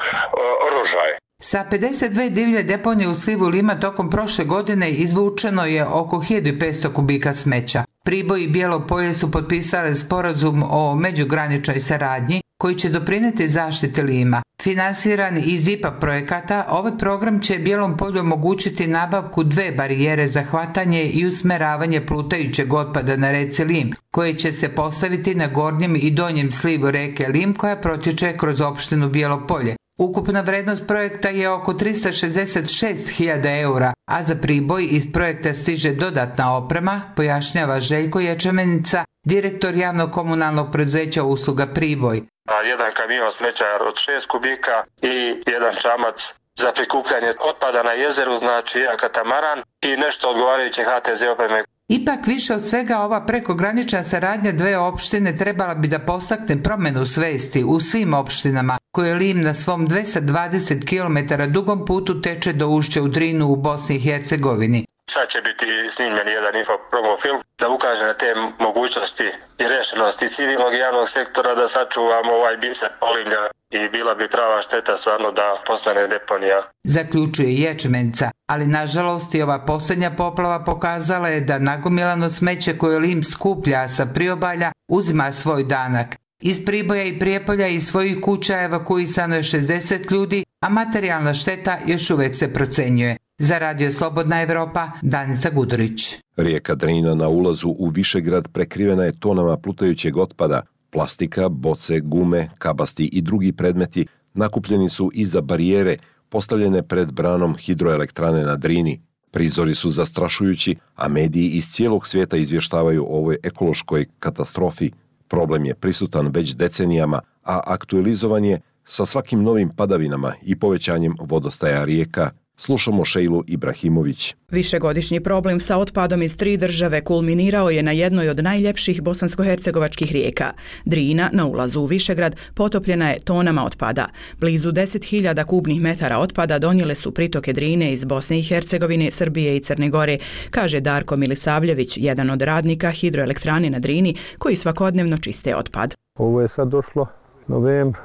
rožaje. 0.71 1.24
Sa 1.41 1.65
52 1.71 2.29
divlje 2.29 2.63
deponije 2.63 3.09
u 3.09 3.15
slivu 3.15 3.47
Lima 3.47 3.79
tokom 3.79 4.09
prošle 4.09 4.45
godine 4.45 4.91
izvučeno 4.91 5.65
je 5.65 5.87
oko 5.87 6.17
1500 6.17 6.93
kubika 6.93 7.33
smeća. 7.33 7.83
Priboj 8.03 8.43
i 8.43 8.47
Bijelo 8.47 8.87
polje 8.87 9.13
su 9.13 9.31
potpisale 9.31 9.95
sporazum 9.95 10.63
o 10.69 10.95
međugraničnoj 10.95 11.79
saradnji 11.79 12.41
koji 12.57 12.75
će 12.75 12.89
doprineti 12.89 13.47
zaštite 13.47 14.03
Lima. 14.03 14.41
Finansiran 14.61 15.37
iz 15.37 15.67
IPA 15.67 15.91
projekata, 15.91 16.65
ovaj 16.69 16.97
program 16.97 17.41
će 17.41 17.57
Bijelom 17.57 17.97
polju 17.97 18.19
omogućiti 18.19 18.87
nabavku 18.87 19.43
dve 19.43 19.71
barijere 19.71 20.27
za 20.27 20.43
hvatanje 20.43 21.03
i 21.03 21.25
usmeravanje 21.25 22.05
plutajućeg 22.05 22.73
otpada 22.73 23.15
na 23.15 23.31
reci 23.31 23.63
Lim, 23.63 23.93
koje 24.11 24.33
će 24.37 24.51
se 24.51 24.69
postaviti 24.69 25.35
na 25.35 25.47
gornjem 25.47 25.95
i 25.95 26.11
donjem 26.11 26.51
slivu 26.51 26.91
reke 26.91 27.27
Lim 27.27 27.53
koja 27.53 27.75
protiče 27.75 28.37
kroz 28.37 28.61
opštinu 28.61 29.09
Bijelo 29.09 29.47
polje. 29.47 29.75
Ukupna 29.97 30.41
vrednost 30.41 30.87
projekta 30.87 31.29
je 31.29 31.49
oko 31.49 31.73
366.000 31.73 33.61
eura, 33.61 33.93
a 34.05 34.23
za 34.23 34.35
priboj 34.41 34.87
iz 34.91 35.03
projekta 35.13 35.53
stiže 35.53 35.91
dodatna 35.91 36.57
oprema, 36.57 37.13
pojašnjava 37.15 37.79
Željko 37.79 38.19
Ječemenica, 38.19 39.05
direktor 39.23 39.75
javnog 39.75 40.11
komunalnog 40.11 40.71
preduzeća 40.71 41.23
usluga 41.23 41.67
Priboj. 41.73 42.21
Jedan 42.65 42.91
kamion 42.93 43.31
smeća 43.31 43.65
od 43.81 43.93
6 43.93 44.27
kubika 44.27 44.83
i 45.01 45.15
jedan 45.51 45.75
čamac 45.75 46.33
za 46.55 46.71
prikupljanje 46.71 47.31
otpada 47.39 47.83
na 47.83 47.91
jezeru, 47.91 48.35
znači 48.37 48.79
jedan 48.79 48.97
katamaran 48.97 49.61
i 49.81 49.97
nešto 49.97 50.29
odgovarajuće 50.29 50.83
HTZ 50.83 51.23
opreme. 51.33 51.63
Ipak 51.87 52.27
više 52.27 52.53
od 52.53 52.65
svega 52.65 52.99
ova 52.99 53.25
prekogranična 53.25 54.03
saradnja 54.03 54.51
dve 54.51 54.77
opštine 54.77 55.35
trebala 55.37 55.75
bi 55.75 55.87
da 55.87 55.99
postakne 55.99 56.63
promenu 56.63 57.05
svesti 57.05 57.63
u 57.63 57.79
svim 57.79 58.13
opštinama, 58.13 58.77
koje 58.91 59.15
Lim 59.15 59.41
na 59.41 59.53
svom 59.53 59.87
220 59.87 60.85
km 60.85 61.51
dugom 61.53 61.85
putu 61.85 62.21
teče 62.21 62.53
do 62.53 62.67
ušća 62.67 63.01
u 63.01 63.07
Drinu 63.07 63.47
u 63.47 63.55
Bosni 63.55 63.95
i 63.95 63.99
Hercegovini. 63.99 64.85
Sad 65.09 65.27
će 65.29 65.41
biti 65.41 65.65
snimljen 65.95 66.27
jedan 66.27 66.55
info 66.55 66.75
promo 66.91 67.17
film 67.23 67.39
da 67.61 67.69
ukaže 67.69 68.05
na 68.05 68.13
te 68.13 68.29
mogućnosti 68.59 69.27
i 69.57 69.63
rešenosti 69.73 70.29
civilnog 70.29 70.73
i 70.73 70.77
javnog 70.77 71.09
sektora 71.09 71.55
da 71.55 71.67
sačuvamo 71.67 72.31
ovaj 72.33 72.57
biser 72.57 72.89
Polimlja 72.99 73.43
i 73.69 73.89
bila 73.89 74.15
bi 74.15 74.29
prava 74.29 74.61
šteta 74.61 74.97
stvarno 74.97 75.31
da 75.31 75.57
postane 75.67 76.07
deponija. 76.07 76.59
Zaključuje 76.83 77.55
Ječmenca, 77.55 78.31
ali 78.49 78.65
nažalost 78.67 79.35
i 79.35 79.41
ova 79.41 79.65
posljednja 79.65 80.11
poplava 80.17 80.63
pokazala 80.63 81.27
je 81.27 81.41
da 81.41 81.59
nagomilano 81.59 82.29
smeće 82.29 82.77
koje 82.77 82.99
Lim 82.99 83.23
skuplja 83.23 83.89
sa 83.89 84.05
priobalja 84.13 84.71
uzima 84.87 85.31
svoj 85.31 85.63
danak. 85.63 86.15
Iz 86.41 86.65
Priboja 86.65 87.03
i 87.03 87.19
Prijepolja 87.19 87.67
i 87.67 87.81
svojih 87.81 88.17
kuća 88.21 88.61
evakuisano 88.61 89.35
je 89.35 89.43
60 89.43 90.11
ljudi, 90.11 90.43
a 90.65 90.69
materijalna 90.69 91.33
šteta 91.33 91.77
još 91.85 92.09
uvek 92.09 92.35
se 92.35 92.53
procenjuje. 92.53 93.17
Za 93.39 93.57
Radio 93.57 93.91
Slobodna 93.91 94.41
Evropa, 94.41 94.91
Danica 95.01 95.49
Gudurić. 95.49 96.15
Rijeka 96.37 96.75
Drina 96.75 97.15
na 97.15 97.27
ulazu 97.27 97.69
u 97.69 97.87
Višegrad 97.87 98.51
prekrivena 98.51 99.03
je 99.03 99.19
tonama 99.19 99.57
plutajućeg 99.57 100.17
otpada, 100.17 100.61
plastika, 100.89 101.49
boce, 101.49 101.99
gume, 101.99 102.49
kabasti 102.57 103.05
i 103.05 103.21
drugi 103.21 103.51
predmeti 103.51 104.07
nakupljeni 104.33 104.89
su 104.89 105.11
iza 105.13 105.41
barijere 105.41 105.97
postavljene 106.29 106.83
pred 106.83 107.13
branom 107.13 107.55
hidroelektrane 107.55 108.43
na 108.43 108.55
Drini. 108.55 109.01
Prizori 109.31 109.75
su 109.75 109.89
zastrašujući, 109.89 110.75
a 110.95 111.07
mediji 111.07 111.49
iz 111.49 111.67
cijelog 111.67 112.07
svijeta 112.07 112.37
izvještavaju 112.37 113.03
o 113.03 113.17
ovoj 113.17 113.37
ekološkoj 113.43 114.05
katastrofi. 114.19 114.91
Problem 115.27 115.65
je 115.65 115.75
prisutan 115.75 116.27
već 116.27 116.55
decenijama, 116.55 117.21
a 117.43 117.59
aktualizovan 117.65 118.45
je 118.45 118.61
sa 118.85 119.05
svakim 119.05 119.43
novim 119.43 119.69
padavinama 119.69 120.33
i 120.41 120.59
povećanjem 120.59 121.15
vodostaja 121.19 121.85
rijeka, 121.85 122.29
Slušamo 122.57 123.05
Šejlu 123.05 123.43
Ibrahimović. 123.47 124.35
Višegodišnji 124.51 125.19
problem 125.19 125.59
sa 125.59 125.77
otpadom 125.77 126.21
iz 126.21 126.37
tri 126.37 126.57
države 126.57 127.03
kulminirao 127.03 127.69
je 127.69 127.83
na 127.83 127.91
jednoj 127.91 128.29
od 128.29 128.43
najljepših 128.43 129.01
bosansko-hercegovačkih 129.01 130.11
rijeka. 130.11 130.53
Drina, 130.85 131.29
na 131.33 131.45
ulazu 131.45 131.81
u 131.81 131.85
Višegrad, 131.85 132.35
potopljena 132.53 133.09
je 133.09 133.19
tonama 133.19 133.65
otpada. 133.65 134.07
Blizu 134.39 134.71
10.000 134.71 135.45
kubnih 135.45 135.81
metara 135.81 136.17
otpada 136.17 136.59
donijele 136.59 136.95
su 136.95 137.11
pritoke 137.11 137.53
Drine 137.53 137.93
iz 137.93 138.05
Bosne 138.05 138.39
i 138.39 138.43
Hercegovine, 138.43 139.11
Srbije 139.11 139.57
i 139.57 139.59
Crne 139.59 139.89
Gore, 139.89 140.17
kaže 140.49 140.79
Darko 140.79 141.17
Milisavljević, 141.17 141.97
jedan 141.97 142.29
od 142.29 142.41
radnika 142.41 142.91
hidroelektrane 142.91 143.69
na 143.69 143.79
Drini, 143.79 144.15
koji 144.37 144.55
svakodnevno 144.55 145.17
čiste 145.17 145.55
otpad. 145.55 145.93
Ovo 146.19 146.41
je 146.41 146.47
sad 146.47 146.67
došlo 146.67 147.07
novembr, 147.47 147.99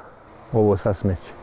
ovo 0.52 0.76
sa 0.76 0.94
smeće 0.94 1.39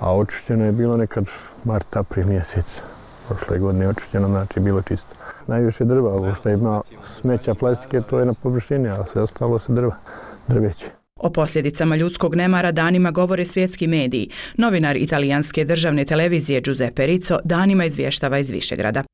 a 0.00 0.16
očišćeno 0.16 0.64
je 0.64 0.72
bilo 0.72 0.96
nekad 0.96 1.24
marta 1.64 2.02
pri 2.02 2.24
mjesec. 2.24 2.80
Prošle 3.28 3.58
godine 3.58 3.84
je 3.84 3.88
očišćeno, 3.88 4.28
znači 4.28 4.60
bilo 4.60 4.82
čisto. 4.82 5.14
Najviše 5.46 5.84
drva, 5.84 6.14
ovo 6.14 6.34
što 6.34 6.48
ima 6.48 6.80
smeća 7.20 7.54
plastike, 7.54 8.00
to 8.00 8.18
je 8.18 8.26
na 8.26 8.34
površini, 8.34 8.88
a 8.88 9.04
sve 9.12 9.22
ostalo 9.22 9.58
se 9.58 9.72
drva, 9.72 9.96
drveće. 10.48 10.86
O 11.16 11.30
posljedicama 11.30 11.96
ljudskog 11.96 12.34
nemara 12.34 12.72
danima 12.72 13.10
govore 13.10 13.44
svjetski 13.44 13.86
mediji. 13.86 14.30
Novinar 14.56 14.96
italijanske 14.96 15.64
državne 15.64 16.04
televizije 16.04 16.60
Giuseppe 16.60 17.06
Rizzo 17.06 17.38
danima 17.44 17.84
izvještava 17.84 18.38
iz 18.38 18.50
Višegrada. 18.50 19.07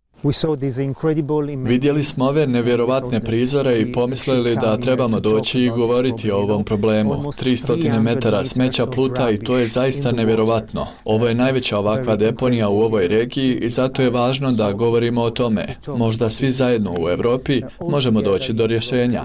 Vidjeli 1.68 2.04
smo 2.04 2.24
ove 2.24 2.46
nevjerovatne 2.46 3.20
prizore 3.20 3.80
i 3.80 3.92
pomislili 3.92 4.54
da 4.54 4.76
trebamo 4.76 5.20
doći 5.20 5.60
i 5.60 5.70
govoriti 5.70 6.30
o 6.30 6.36
ovom 6.36 6.64
problemu. 6.64 7.12
300 7.12 8.00
metara 8.00 8.44
smeća 8.44 8.86
pluta 8.86 9.30
i 9.30 9.38
to 9.38 9.58
je 9.58 9.66
zaista 9.66 10.12
nevjerovatno. 10.12 10.86
Ovo 11.04 11.28
je 11.28 11.34
najveća 11.34 11.78
ovakva 11.78 12.16
deponija 12.16 12.68
u 12.68 12.80
ovoj 12.80 13.08
regiji 13.08 13.54
i 13.54 13.70
zato 13.70 14.02
je 14.02 14.10
važno 14.10 14.52
da 14.52 14.72
govorimo 14.72 15.22
o 15.22 15.30
tome. 15.30 15.66
Možda 15.96 16.30
svi 16.30 16.50
zajedno 16.50 16.94
u 17.00 17.08
Evropi 17.08 17.62
možemo 17.80 18.22
doći 18.22 18.52
do 18.52 18.66
rješenja. 18.66 19.24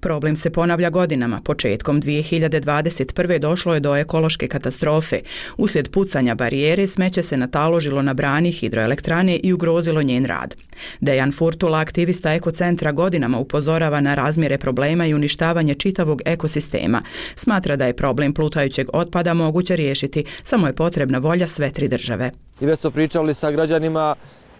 Problem 0.00 0.36
se 0.36 0.50
ponavlja 0.50 0.90
godinama. 0.90 1.40
Početkom 1.44 2.02
2021. 2.02 3.38
došlo 3.38 3.74
je 3.74 3.80
do 3.80 3.96
ekološke 3.96 4.48
katastrofe. 4.48 5.20
Uslijed 5.56 5.90
pucanja 5.90 6.34
barijere 6.34 6.86
smeće 6.86 7.22
se 7.22 7.36
nataložilo 7.36 8.02
na 8.02 8.14
brani 8.14 8.52
hidroelektrane 8.52 9.36
i 9.36 9.52
ugrozilo 9.52 10.02
njen 10.02 10.24
rad. 10.24 10.54
Dejan 11.00 11.32
Furtula, 11.32 11.78
aktivista 11.78 12.32
ekocentra, 12.32 12.92
godinama 12.92 13.38
upozorava 13.38 14.00
na 14.00 14.14
razmjere 14.14 14.58
problema 14.58 15.06
i 15.06 15.14
uništavanje 15.14 15.74
čitavog 15.74 16.22
ekosistema. 16.24 17.02
Smatra 17.34 17.76
da 17.76 17.86
je 17.86 17.96
problem 17.96 18.34
plutajućeg 18.34 18.88
otpada 18.92 19.34
moguće 19.34 19.76
riješiti, 19.76 20.24
samo 20.42 20.66
je 20.66 20.72
potrebna 20.72 21.18
volja 21.18 21.46
sve 21.46 21.70
tri 21.70 21.88
države. 21.88 22.30
I 22.60 22.66
već 22.66 22.80
su 22.80 22.90
pričali 22.90 23.34
sa 23.34 23.50
građanima 23.50 24.14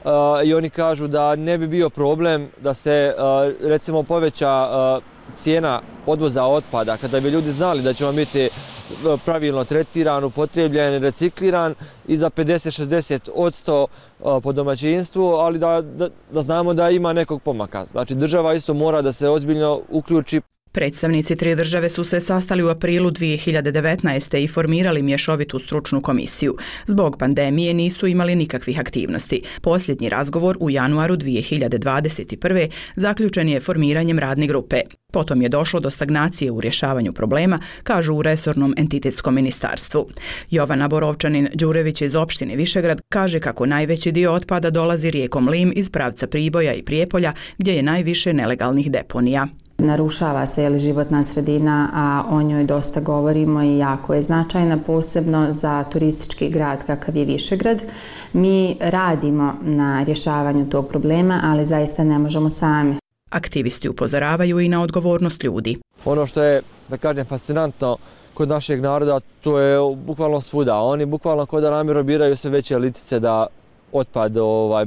uh, 0.04 0.11
i 0.44 0.54
oni 0.54 0.70
kažu 0.70 1.06
da 1.06 1.37
ne 1.37 1.59
bi 1.59 1.66
bio 1.68 1.90
problem 1.90 2.49
da 2.62 2.75
se 2.75 3.14
uh, 3.16 3.68
recimo 3.68 4.02
poveća 4.02 4.68
uh, 4.97 5.20
cijena 5.37 5.81
odvoza 6.07 6.45
otpada, 6.45 6.97
kada 6.97 7.21
bi 7.21 7.31
ljudi 7.31 7.53
znali 7.53 7.83
da 7.83 7.93
će 7.93 8.05
vam 8.05 8.17
biti 8.17 8.41
e, 8.41 8.51
pravilno 9.25 9.65
tretiran, 9.65 10.25
upotrebljen, 10.25 11.03
recikliran 11.03 11.75
i 12.09 12.17
za 12.17 12.31
50-60 12.31 13.31
odsto 13.35 13.87
e, 13.87 14.23
po 14.43 14.53
domaćinstvu, 14.53 15.27
ali 15.27 15.59
da, 15.59 15.81
da, 15.81 16.09
da 16.33 16.43
znamo 16.43 16.75
da 16.75 16.91
ima 16.91 17.13
nekog 17.13 17.43
pomaka. 17.43 17.87
Znači 17.93 18.15
država 18.15 18.55
isto 18.55 18.75
mora 18.75 19.03
da 19.03 19.13
se 19.13 19.29
ozbiljno 19.29 19.81
uključi 19.89 20.41
Predstavnici 20.73 21.37
tri 21.37 21.55
države 21.55 21.89
su 21.89 22.05
se 22.05 22.21
sastali 22.21 22.62
u 22.62 22.69
aprilu 22.69 23.11
2019. 23.11 24.45
i 24.45 24.49
formirali 24.49 25.03
mješovitu 25.03 25.59
stručnu 25.59 26.03
komisiju. 26.03 26.57
Zbog 26.87 27.17
pandemije 27.19 27.75
nisu 27.75 28.07
imali 28.07 28.37
nikakvih 28.37 28.81
aktivnosti. 28.81 29.43
Posljednji 29.61 30.09
razgovor 30.09 30.57
u 30.61 30.71
januaru 30.71 31.17
2021. 31.17 32.71
zaključen 32.97 33.49
je 33.49 33.61
formiranjem 33.61 34.19
radne 34.19 34.47
grupe. 34.47 34.77
Potom 35.12 35.43
je 35.43 35.49
došlo 35.49 35.81
do 35.81 35.91
stagnacije 35.91 36.50
u 36.50 36.61
rješavanju 36.61 37.12
problema, 37.12 37.59
kažu 37.83 38.15
u 38.15 38.23
resornom 38.23 38.75
entitetskom 38.77 39.35
ministarstvu. 39.35 40.09
Jovana 40.50 40.89
Borovčanin 40.89 41.49
Đurević 41.55 42.03
iz 42.03 42.15
opštine 42.15 42.57
Višegrad 42.57 43.00
kaže 43.09 43.41
kako 43.41 43.67
najveći 43.67 44.12
dio 44.12 44.33
otpada 44.33 44.71
dolazi 44.71 45.11
rijekom 45.11 45.49
Lim 45.49 45.73
iz 45.77 45.91
pravca 45.91 46.27
Priboja 46.27 46.75
i 46.75 46.83
Prijepolja 46.83 47.33
gdje 47.59 47.73
je 47.75 47.83
najviše 47.83 48.33
nelegalnih 48.33 48.91
deponija 48.91 49.49
narušava 49.81 50.47
se 50.47 50.63
jeli, 50.63 50.79
životna 50.79 51.25
sredina, 51.25 51.91
a 51.95 52.25
o 52.37 52.43
njoj 52.43 52.65
dosta 52.65 53.01
govorimo 53.01 53.63
i 53.63 53.79
jako 53.79 54.15
je 54.15 54.23
značajna, 54.23 54.79
posebno 54.87 55.55
za 55.55 55.85
turistički 55.85 56.51
grad 56.51 56.87
kakav 56.87 57.17
je 57.17 57.25
Višegrad. 57.25 57.83
Mi 58.33 58.77
radimo 58.81 59.55
na 59.61 60.03
rješavanju 60.03 60.69
tog 60.69 60.89
problema, 60.89 61.41
ali 61.45 61.67
zaista 61.67 62.05
ne 62.05 62.19
možemo 62.19 62.51
sami. 62.51 62.95
Aktivisti 63.31 63.89
upozoravaju 63.89 64.61
i 64.61 64.69
na 64.69 64.83
odgovornost 64.83 65.43
ljudi. 65.43 65.79
Ono 66.05 66.27
što 66.27 66.43
je, 66.43 66.63
da 66.89 66.97
kažem, 66.97 67.27
fascinantno 67.27 67.97
kod 68.35 68.49
našeg 68.49 68.81
naroda, 68.81 69.21
to 69.41 69.59
je 69.59 69.97
bukvalno 69.97 70.41
svuda. 70.41 70.81
Oni 70.81 71.07
bukvalno 71.07 71.47
kod 71.47 71.63
da 71.63 71.71
namjerobiraju 71.71 72.37
sve 72.37 72.51
veće 72.51 72.79
litice 72.79 73.21
da 73.21 73.47
otpad 73.92 74.37
ovaj, 74.37 74.87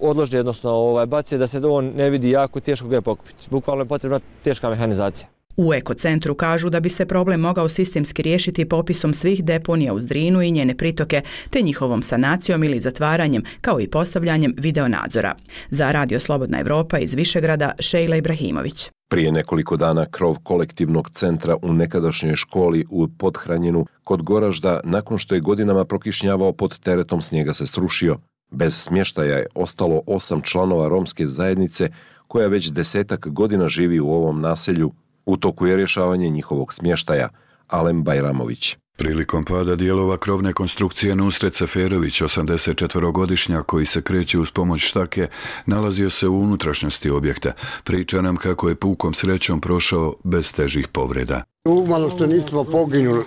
odloži, 0.00 0.38
odnosno 0.38 0.70
ovaj, 0.70 1.06
baci 1.06 1.38
da 1.38 1.46
se 1.46 1.58
on 1.66 1.92
ne 1.96 2.10
vidi 2.10 2.30
jako 2.30 2.60
teško 2.60 2.88
ga 2.88 2.96
je 2.96 3.02
pokupiti. 3.02 3.46
Bukvalno 3.50 3.82
je 3.82 3.88
potrebna 3.88 4.20
teška 4.44 4.70
mehanizacija. 4.70 5.39
U 5.56 5.74
ekocentru 5.74 6.34
kažu 6.34 6.70
da 6.70 6.80
bi 6.80 6.88
se 6.88 7.06
problem 7.06 7.40
mogao 7.40 7.68
sistemski 7.68 8.22
riješiti 8.22 8.68
popisom 8.68 9.14
svih 9.14 9.44
deponija 9.44 9.94
uz 9.94 10.06
Drinu 10.06 10.42
i 10.42 10.50
njene 10.50 10.76
pritoke, 10.76 11.22
te 11.50 11.62
njihovom 11.62 12.02
sanacijom 12.02 12.64
ili 12.64 12.80
zatvaranjem, 12.80 13.42
kao 13.60 13.80
i 13.80 13.88
postavljanjem 13.88 14.54
videonadzora. 14.58 15.34
Za 15.70 15.92
Radio 15.92 16.20
Slobodna 16.20 16.60
Evropa 16.60 16.98
iz 16.98 17.14
Višegrada, 17.14 17.72
Šejla 17.78 18.16
Ibrahimović. 18.16 18.90
Prije 19.10 19.32
nekoliko 19.32 19.76
dana 19.76 20.06
krov 20.06 20.36
kolektivnog 20.42 21.10
centra 21.10 21.56
u 21.62 21.72
nekadašnjoj 21.72 22.36
školi 22.36 22.86
u 22.90 23.08
Podhranjenu 23.08 23.86
kod 24.04 24.22
Goražda, 24.22 24.80
nakon 24.84 25.18
što 25.18 25.34
je 25.34 25.40
godinama 25.40 25.84
prokišnjavao 25.84 26.52
pod 26.52 26.78
teretom 26.78 27.22
snijega 27.22 27.54
se 27.54 27.66
srušio. 27.66 28.18
Bez 28.50 28.74
smještaja 28.74 29.36
je 29.36 29.46
ostalo 29.54 30.02
osam 30.06 30.42
članova 30.42 30.88
romske 30.88 31.26
zajednice 31.26 31.90
koja 32.26 32.48
već 32.48 32.70
desetak 32.70 33.28
godina 33.28 33.68
živi 33.68 34.00
u 34.00 34.10
ovom 34.10 34.40
naselju. 34.40 34.92
U 35.26 35.36
toku 35.36 35.66
je 35.66 35.76
rješavanje 35.76 36.30
njihovog 36.30 36.74
smještaja. 36.74 37.28
Alem 37.66 38.02
Bajramović. 38.02 38.76
Prilikom 38.96 39.44
pada 39.44 39.76
dijelova 39.76 40.16
krovne 40.16 40.52
konstrukcije 40.52 41.16
Nusret 41.16 41.54
Seferović, 41.54 42.22
84-godišnja 42.22 43.62
koji 43.62 43.86
se 43.86 44.02
kreće 44.02 44.38
uz 44.38 44.50
pomoć 44.50 44.80
štake, 44.80 45.28
nalazio 45.66 46.10
se 46.10 46.28
u 46.28 46.40
unutrašnjosti 46.40 47.10
objekta. 47.10 47.52
Priča 47.84 48.22
nam 48.22 48.36
kako 48.36 48.68
je 48.68 48.74
pukom 48.74 49.14
srećom 49.14 49.60
prošao 49.60 50.14
bez 50.24 50.52
težih 50.52 50.88
povreda. 50.88 51.42
Umalo 51.64 52.10
što 52.16 52.26
nismo 52.26 52.64
poginuli. 52.64 53.24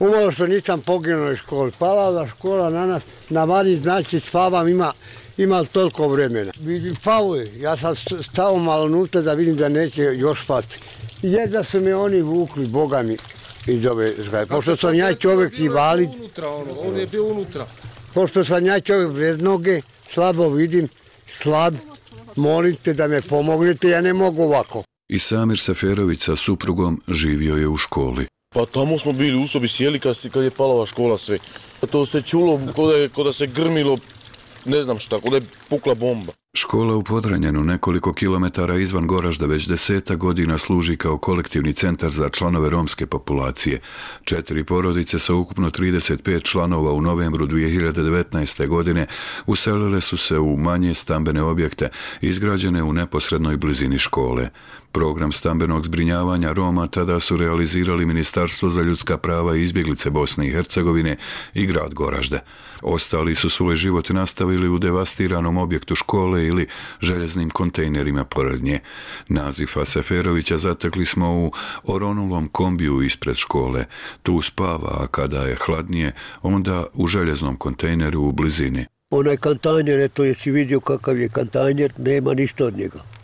Umalo 0.00 0.32
što 0.32 0.46
nisam 0.46 0.80
poginuo 0.80 1.32
iz 1.32 1.38
škole. 1.38 1.70
Pala 1.78 2.10
da 2.10 2.28
škola 2.28 2.70
na 2.70 2.86
nas, 2.86 3.02
na 3.30 3.44
vani 3.44 3.76
znači 3.76 4.20
spavam, 4.20 4.68
ima, 4.68 4.92
ima 5.36 5.64
toliko 5.64 6.08
vremena. 6.08 6.52
Vidim, 6.60 6.94
pao 7.04 7.34
je. 7.34 7.60
Ja 7.60 7.76
sam 7.76 7.94
stao 8.30 8.56
malo 8.56 8.88
nutra 8.88 9.20
da 9.20 9.34
vidim 9.34 9.56
da 9.56 9.68
neće 9.68 10.02
još 10.02 10.44
spati. 10.44 10.78
Jedva 11.22 11.64
su 11.64 11.80
me 11.80 11.94
oni 11.94 12.20
vukli, 12.22 12.66
boga 12.66 13.02
mi 13.02 13.16
iz 13.66 13.86
ove 13.86 14.14
zgrade. 14.18 14.46
Pošto 14.46 14.76
sam 14.76 14.94
ja 14.94 15.14
čovjek 15.14 15.58
i 15.58 15.68
valid. 15.68 16.08
Ono, 16.38 16.72
on 16.88 16.96
je 16.96 17.06
bio 17.06 17.24
unutra. 17.24 17.66
Pošto 18.14 18.44
sam 18.44 18.66
ja 18.66 18.80
čovjek 18.80 19.10
bez 19.12 19.38
noge, 19.38 19.80
slabo 20.08 20.48
vidim, 20.48 20.88
slab, 21.42 21.74
molite 22.36 22.92
da 22.92 23.08
me 23.08 23.22
pomognete, 23.22 23.88
ja 23.88 24.00
ne 24.00 24.12
mogu 24.12 24.42
ovako. 24.42 24.82
I 25.08 25.18
Samir 25.18 25.58
Seferović 25.58 26.22
sa 26.22 26.36
suprugom 26.36 27.02
živio 27.08 27.56
je 27.56 27.68
u 27.68 27.76
školi. 27.76 28.26
Pa 28.54 28.66
tamo 28.66 28.98
smo 28.98 29.12
bili 29.12 29.42
u 29.44 29.48
sobi 29.48 29.68
sjeli 29.68 30.00
kad, 30.00 30.16
kad 30.32 30.44
je 30.44 30.50
palova 30.50 30.86
škola 30.86 31.18
sve. 31.18 31.38
To 31.90 32.06
se 32.06 32.22
čulo 32.22 32.60
kod 32.76 32.94
da, 32.94 33.08
kod 33.08 33.26
da 33.26 33.32
se 33.32 33.46
grmilo, 33.46 33.98
ne 34.64 34.82
znam 34.82 34.98
šta, 34.98 35.20
kod 35.20 35.32
je 35.32 35.42
pukla 35.68 35.94
bomba. 35.94 36.32
Škola 36.54 36.96
u 36.96 37.02
Podranjenu 37.02 37.64
nekoliko 37.64 38.12
kilometara 38.12 38.76
izvan 38.76 39.06
Goražda 39.06 39.46
već 39.46 39.68
deseta 39.68 40.14
godina 40.14 40.58
služi 40.58 40.96
kao 40.96 41.18
kolektivni 41.18 41.72
centar 41.72 42.10
za 42.10 42.28
članove 42.28 42.70
romske 42.70 43.06
populacije. 43.06 43.80
Četiri 44.24 44.64
porodice 44.64 45.18
sa 45.18 45.34
ukupno 45.34 45.70
35 45.70 46.42
članova 46.42 46.92
u 46.92 47.00
novembru 47.00 47.46
2019. 47.46 48.66
godine 48.66 49.06
uselile 49.46 50.00
su 50.00 50.16
se 50.16 50.38
u 50.38 50.56
manje 50.56 50.94
stambene 50.94 51.42
objekte 51.42 51.88
izgrađene 52.20 52.82
u 52.82 52.92
neposrednoj 52.92 53.56
blizini 53.56 53.98
škole. 53.98 54.48
Program 54.92 55.32
stambenog 55.32 55.84
zbrinjavanja 55.84 56.52
Roma 56.52 56.86
tada 56.86 57.20
su 57.20 57.36
realizirali 57.36 58.06
Ministarstvo 58.06 58.70
za 58.70 58.82
ljudska 58.82 59.18
prava 59.18 59.56
i 59.56 59.62
izbjeglice 59.62 60.10
Bosne 60.10 60.46
i 60.46 60.50
Hercegovine 60.50 61.16
i 61.54 61.66
grad 61.66 61.94
Goražde. 61.94 62.40
Ostali 62.82 63.34
su 63.34 63.50
svoj 63.50 63.76
život 63.76 64.10
nastavili 64.10 64.68
u 64.68 64.78
devastiranom 64.78 65.56
objektu 65.56 65.94
škole 65.94 66.46
ili 66.46 66.66
željeznim 67.00 67.50
kontejnerima 67.50 68.24
pored 68.24 68.62
nje. 68.62 68.80
Nazifa 69.28 69.84
Seferovića 69.84 70.58
zatekli 70.58 71.06
smo 71.06 71.34
u 71.34 71.52
oronulom 71.84 72.48
kombiju 72.48 73.02
ispred 73.02 73.36
škole. 73.36 73.84
Tu 74.22 74.42
spava, 74.42 74.96
a 75.00 75.06
kada 75.06 75.42
je 75.42 75.56
hladnije, 75.66 76.12
onda 76.42 76.86
u 76.94 77.06
željeznom 77.06 77.56
kontejneru 77.56 78.20
u 78.20 78.32
blizini. 78.32 78.86
Onaj 79.10 79.36
kantanjer, 79.36 80.00
eto 80.00 80.24
jesi 80.24 80.50
vidio 80.50 80.80
kakav 80.80 81.18
je 81.18 81.28
kantanjer, 81.28 81.92
nema 81.98 82.34
ništa 82.34 82.64
od 82.64 82.76
njega. 82.76 83.21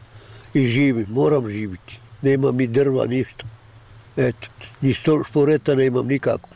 I 0.55 0.67
živim, 0.67 1.07
moram 1.09 1.51
živiti. 1.51 1.99
Nemam 2.23 2.57
ni 2.57 2.67
drva, 2.67 3.07
ništa. 3.07 3.47
Eto, 4.17 4.49
ni 4.81 4.95
šporeta 4.95 5.75
nemam 5.75 6.07
nikako. 6.07 6.49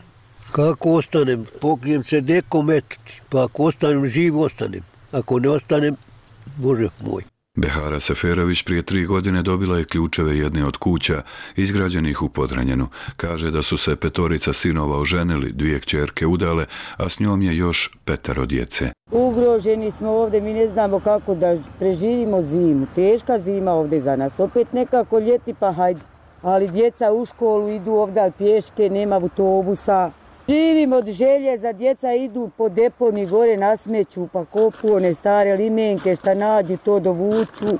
Kako 0.52 0.92
ostanem? 0.92 1.46
Pokrijem 1.60 2.04
se 2.04 2.22
nekom 2.22 2.70
etati. 2.70 3.20
Pa 3.28 3.44
ako 3.44 3.64
ostanem 3.64 4.08
živ, 4.08 4.40
ostanem. 4.40 4.82
Ako 5.12 5.38
ne 5.38 5.48
ostanem, 5.48 5.96
Bože 6.56 6.88
moj. 7.00 7.31
Behara 7.56 8.00
Seferović 8.00 8.62
prije 8.62 8.82
tri 8.82 9.04
godine 9.06 9.42
dobila 9.42 9.78
je 9.78 9.84
ključeve 9.84 10.38
jedne 10.38 10.66
od 10.66 10.76
kuća 10.76 11.22
izgrađenih 11.56 12.22
u 12.22 12.28
Podranjenu. 12.28 12.88
Kaže 13.16 13.50
da 13.50 13.62
su 13.62 13.76
se 13.76 13.96
petorica 13.96 14.52
sinova 14.52 14.98
oženili, 14.98 15.52
dvije 15.52 15.80
kćerke 15.80 16.26
udale, 16.26 16.66
a 16.96 17.08
s 17.08 17.20
njom 17.20 17.42
je 17.42 17.56
još 17.56 17.90
petaro 18.04 18.46
djece. 18.46 18.92
Ugroženi 19.10 19.90
smo 19.90 20.10
ovde, 20.10 20.40
mi 20.40 20.52
ne 20.52 20.68
znamo 20.68 21.00
kako 21.00 21.34
da 21.34 21.56
preživimo 21.78 22.42
zimu. 22.42 22.86
Teška 22.94 23.38
zima 23.38 23.72
ovde 23.72 24.00
za 24.00 24.16
nas. 24.16 24.40
Opet 24.40 24.72
nekako 24.72 25.18
ljeti 25.18 25.54
pa 25.54 25.72
hajde. 25.72 26.00
Ali 26.42 26.68
djeca 26.68 27.12
u 27.12 27.24
školu 27.24 27.68
idu 27.68 27.90
ovde 27.90 28.30
pješke, 28.38 28.90
nema 28.90 29.14
autobusa. 29.16 30.10
Živim 30.52 30.92
od 30.92 31.08
želje 31.08 31.58
za 31.58 31.72
djeca 31.72 32.12
idu 32.12 32.50
po 32.56 32.68
deponi 32.68 33.26
gore 33.26 33.56
na 33.56 33.76
smeću 33.76 34.28
pa 34.32 34.44
kopu 34.44 34.94
one 34.94 35.14
stare 35.14 35.56
limenke 35.56 36.16
šta 36.16 36.34
nađu 36.34 36.76
to 36.84 37.00
dovuču, 37.00 37.78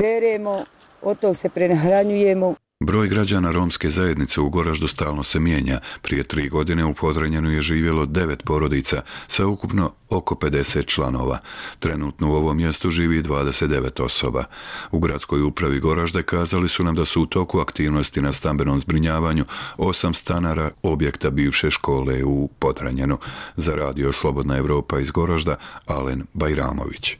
beremo, 0.00 0.64
od 1.02 1.18
tog 1.18 1.36
se 1.36 1.48
prenahranjujemo. 1.48 2.54
Broj 2.80 3.08
građana 3.08 3.50
romske 3.50 3.90
zajednice 3.90 4.40
u 4.40 4.48
Goraždu 4.48 4.88
stalno 4.88 5.22
se 5.22 5.40
mijenja. 5.40 5.80
Prije 6.02 6.22
tri 6.22 6.48
godine 6.48 6.84
u 6.84 6.94
Podranjenu 6.94 7.50
je 7.50 7.60
živjelo 7.60 8.06
devet 8.06 8.42
porodica 8.44 9.02
sa 9.28 9.46
ukupno 9.46 9.92
oko 10.08 10.34
50 10.34 10.86
članova. 10.86 11.38
Trenutno 11.78 12.30
u 12.30 12.34
ovom 12.34 12.56
mjestu 12.56 12.90
živi 12.90 13.22
29 13.22 14.02
osoba. 14.02 14.44
U 14.90 14.98
gradskoj 14.98 15.42
upravi 15.42 15.80
Goražde 15.80 16.22
kazali 16.22 16.68
su 16.68 16.84
nam 16.84 16.94
da 16.94 17.04
su 17.04 17.22
u 17.22 17.26
toku 17.26 17.60
aktivnosti 17.60 18.20
na 18.20 18.32
stambenom 18.32 18.80
zbrinjavanju 18.80 19.44
osam 19.76 20.14
stanara 20.14 20.70
objekta 20.82 21.30
bivše 21.30 21.70
škole 21.70 22.24
u 22.24 22.48
Podranjenu. 22.58 23.18
Za 23.56 23.74
radio 23.74 24.12
Slobodna 24.12 24.56
Evropa 24.56 24.98
iz 24.98 25.10
Goražda, 25.10 25.56
Alen 25.86 26.26
Bajramović. 26.32 27.16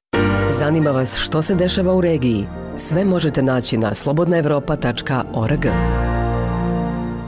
Zanima 0.59 0.91
vas 0.91 1.19
što 1.19 1.43
se 1.43 1.55
dešava 1.55 1.95
u 1.95 2.01
regiji? 2.01 2.47
Sve 2.77 3.05
možete 3.05 3.43
naći 3.43 3.77
na 3.77 3.95
slobodnaevropa.org. 3.95 5.67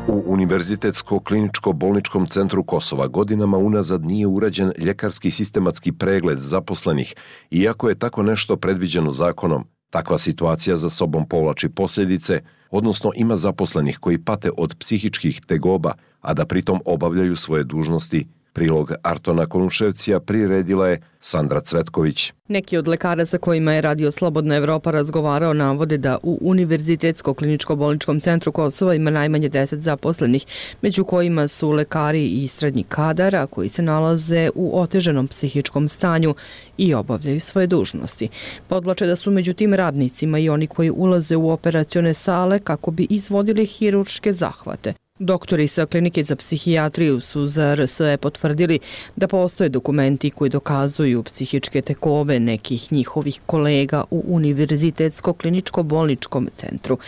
U 0.09 0.23
Univerzitetsko-kliničko-bolničkom 0.27 2.29
centru 2.29 2.63
Kosova 2.63 3.07
godinama 3.07 3.59
unazad 3.59 4.05
nije 4.05 4.27
urađen 4.27 4.73
ljekarski 4.79 5.31
sistematski 5.31 5.93
pregled 5.93 6.39
zaposlenih, 6.39 7.15
iako 7.51 7.89
je 7.89 7.99
tako 7.99 8.23
nešto 8.23 8.57
predviđeno 8.57 9.11
zakonom. 9.11 9.65
Takva 9.91 10.19
situacija 10.19 10.77
za 10.77 10.91
sobom 10.91 11.29
povlači 11.29 11.69
posljedice, 11.69 12.41
odnosno 12.71 13.11
ima 13.17 13.37
zaposlenih 13.37 13.99
koji 13.99 14.25
pate 14.25 14.51
od 14.57 14.77
psihičkih 14.79 15.41
tegoba, 15.47 15.93
a 16.21 16.35
da 16.35 16.47
pritom 16.47 16.81
obavljaju 16.85 17.37
svoje 17.37 17.65
dužnosti 17.65 18.27
Prilog 18.53 18.93
Artona 19.03 19.47
Konuševcija 19.47 20.21
priredila 20.21 20.89
je 20.89 21.01
Sandra 21.21 21.61
Cvetković. 21.61 22.33
Neki 22.49 22.77
od 22.77 22.89
lekara 22.89 23.25
sa 23.25 23.39
kojima 23.39 23.73
je 23.73 23.81
Radio 23.81 24.11
Slobodna 24.11 24.57
Evropa 24.57 24.91
razgovarao 24.91 25.55
navode 25.55 25.99
da 25.99 26.19
u 26.23 26.39
Univerzitetsko-kliničko-bolničkom 26.43 28.23
centru 28.23 28.53
Kosova 28.53 28.95
ima 28.95 29.11
najmanje 29.11 29.49
10 29.51 29.77
zaposlenih, 29.77 30.47
među 30.83 31.05
kojima 31.05 31.49
su 31.49 31.71
lekari 31.71 32.27
i 32.27 32.49
srednji 32.49 32.83
kadar, 32.83 33.47
koji 33.51 33.69
se 33.69 33.83
nalaze 33.83 34.51
u 34.55 34.81
oteženom 34.81 35.29
psihičkom 35.29 35.89
stanju 35.89 36.35
i 36.77 36.95
obavljaju 36.95 37.41
svoje 37.41 37.67
dužnosti. 37.67 38.29
Podlače 38.69 39.07
da 39.07 39.17
su 39.17 39.31
među 39.31 39.53
tim 39.55 39.75
radnicima 39.75 40.39
i 40.39 40.49
oni 40.49 40.67
koji 40.67 40.91
ulaze 40.91 41.37
u 41.37 41.51
operacione 41.51 42.15
sale 42.15 42.59
kako 42.59 42.91
bi 42.91 43.07
izvodili 43.11 43.67
hirurške 43.67 44.33
zahvate. 44.33 44.95
Doktori 45.19 45.69
sa 45.69 45.87
klinike 45.87 46.23
za 46.23 46.37
psihijatriju 46.37 47.21
su 47.21 47.47
za 47.47 47.75
RSE 47.75 48.17
potvrdili 48.17 48.79
da 49.17 49.29
postoje 49.29 49.69
dokumenti 49.69 50.31
koji 50.31 50.51
dokazuju 50.51 51.23
psihičke 51.23 51.81
tekove 51.81 52.41
nekih 52.41 52.93
njihovih 52.93 53.41
kolega 53.47 54.05
u 54.11 54.25
Univerzitetsko-kliničko-bolničkom 54.29 56.49
centru. 56.57 56.99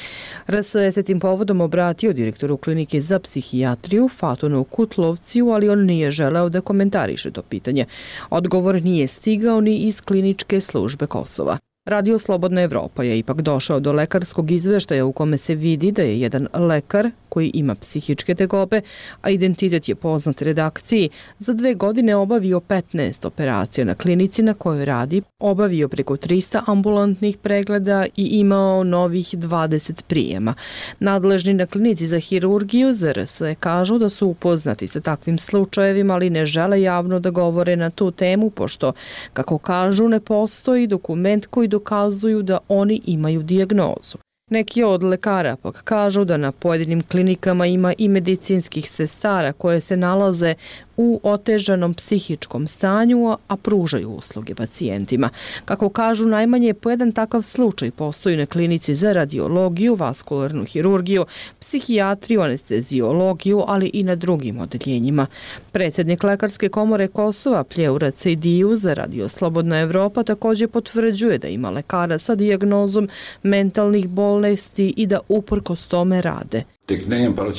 RSE 0.49 0.93
se 0.93 1.03
tim 1.03 1.21
povodom 1.21 1.61
obratio 1.61 2.13
direktoru 2.13 2.57
klinike 2.57 3.01
za 3.01 3.19
psihijatriju 3.19 4.09
Fatonu 4.09 4.65
Kutlovciju, 4.65 5.51
ali 5.51 5.69
on 5.69 5.87
nije 5.87 6.11
želeo 6.11 6.49
da 6.49 6.61
komentariše 6.61 7.31
to 7.31 7.43
pitanje. 7.43 7.85
Odgovor 8.31 8.83
nije 8.83 9.07
stigao 9.07 9.61
ni 9.61 9.77
iz 9.77 10.01
kliničke 10.01 10.61
službe 10.61 11.07
Kosova. 11.07 11.59
Radio 11.85 12.19
Slobodna 12.19 12.63
Evropa 12.63 13.03
je 13.05 13.19
ipak 13.19 13.43
došao 13.43 13.81
do 13.81 13.93
lekarskog 13.93 14.51
izveštaja 14.51 15.05
u 15.05 15.13
kome 15.13 15.39
se 15.39 15.55
vidi 15.55 15.93
da 15.93 16.03
je 16.03 16.21
jedan 16.21 16.49
lekar 16.55 17.11
koji 17.31 17.51
ima 17.55 17.75
psihičke 17.75 18.35
tegobe, 18.35 18.81
a 19.23 19.31
identitet 19.31 19.89
je 19.89 19.95
poznat 19.95 20.43
redakciji, 20.43 21.09
za 21.39 21.53
dve 21.53 21.75
godine 21.75 22.17
obavio 22.17 22.61
15 22.61 23.27
operacija 23.27 23.85
na 23.85 23.95
klinici 23.95 24.43
na 24.43 24.55
kojoj 24.55 24.85
radi, 24.85 25.23
obavio 25.39 25.89
preko 25.89 26.17
300 26.17 26.63
ambulantnih 26.67 27.37
pregleda 27.37 28.07
i 28.17 28.25
imao 28.25 28.85
novih 28.85 29.27
20 29.35 30.03
prijema. 30.03 30.55
Nadležni 30.99 31.55
na 31.55 31.67
klinici 31.67 32.07
za 32.07 32.19
hirurgiju 32.19 32.93
ZRS 32.93 33.43
kažu 33.61 33.99
da 33.99 34.09
su 34.09 34.27
upoznati 34.27 34.87
sa 34.87 35.01
takvim 35.01 35.39
slučajevima, 35.39 36.15
ali 36.15 36.31
ne 36.31 36.47
žele 36.47 36.83
javno 36.83 37.21
da 37.21 37.31
govore 37.31 37.77
na 37.77 37.91
tu 37.91 38.11
temu, 38.11 38.51
pošto, 38.51 38.93
kako 39.33 39.59
kažu, 39.59 40.09
ne 40.09 40.21
postoji 40.21 40.87
dokument 40.87 41.47
koji 41.47 41.70
dokazuju 41.71 42.43
da 42.43 42.59
oni 42.69 43.01
imaju 43.07 43.43
dijagnozu. 43.43 44.19
Neki 44.51 44.83
od 44.85 45.03
lekara 45.03 45.57
pak 45.57 45.83
kažu 45.85 46.25
da 46.25 46.37
na 46.37 46.53
pojedinim 46.53 47.03
klinikama 47.03 47.67
ima 47.67 47.95
i 47.99 48.09
medicinskih 48.09 48.91
sestara 48.91 49.53
koje 49.53 49.81
se 49.81 49.97
nalaze 49.97 50.55
u 51.01 51.21
otežanom 51.23 51.95
psihičkom 51.95 52.67
stanju, 52.67 53.37
a 53.49 53.57
pružaju 53.57 54.11
usluge 54.11 54.55
pacijentima. 54.55 55.31
Kako 55.65 55.89
kažu, 55.89 56.27
najmanje 56.27 56.75
po 56.75 56.91
jedan 56.91 57.13
takav 57.13 57.43
slučaj 57.43 57.91
postoji 57.91 58.37
na 58.37 58.47
klinici 58.47 58.95
za 58.95 59.13
radiologiju, 59.13 59.95
vaskularnu 59.95 60.65
hirurgiju, 60.65 61.25
psihijatriju, 61.61 62.41
anesteziologiju, 62.41 63.65
ali 63.67 63.91
i 63.95 64.03
na 64.03 64.15
drugim 64.15 64.59
odeljenjima. 64.59 65.27
Predsjednik 65.73 66.23
Lekarske 66.23 66.69
komore 66.69 67.09
Kosova, 67.09 67.65
Pljeura 67.65 68.11
Cediju 68.11 68.77
za 68.77 68.95
Radio 68.95 69.29
Slobodna 69.29 69.81
Evropa, 69.81 70.23
također 70.23 70.69
potvrđuje 70.69 71.39
da 71.39 71.49
ima 71.49 71.71
lekara 71.71 72.19
sa 72.19 72.35
dijagnozom 72.35 73.09
mentalnih 73.43 74.09
bolesti 74.09 74.95
i 74.97 75.07
da 75.07 75.21
uprkos 75.29 75.87
tome 75.87 76.23
rade. 76.23 76.65
Det 76.91 77.07
er 77.07 77.27
en 77.27 77.35
bara 77.35 77.53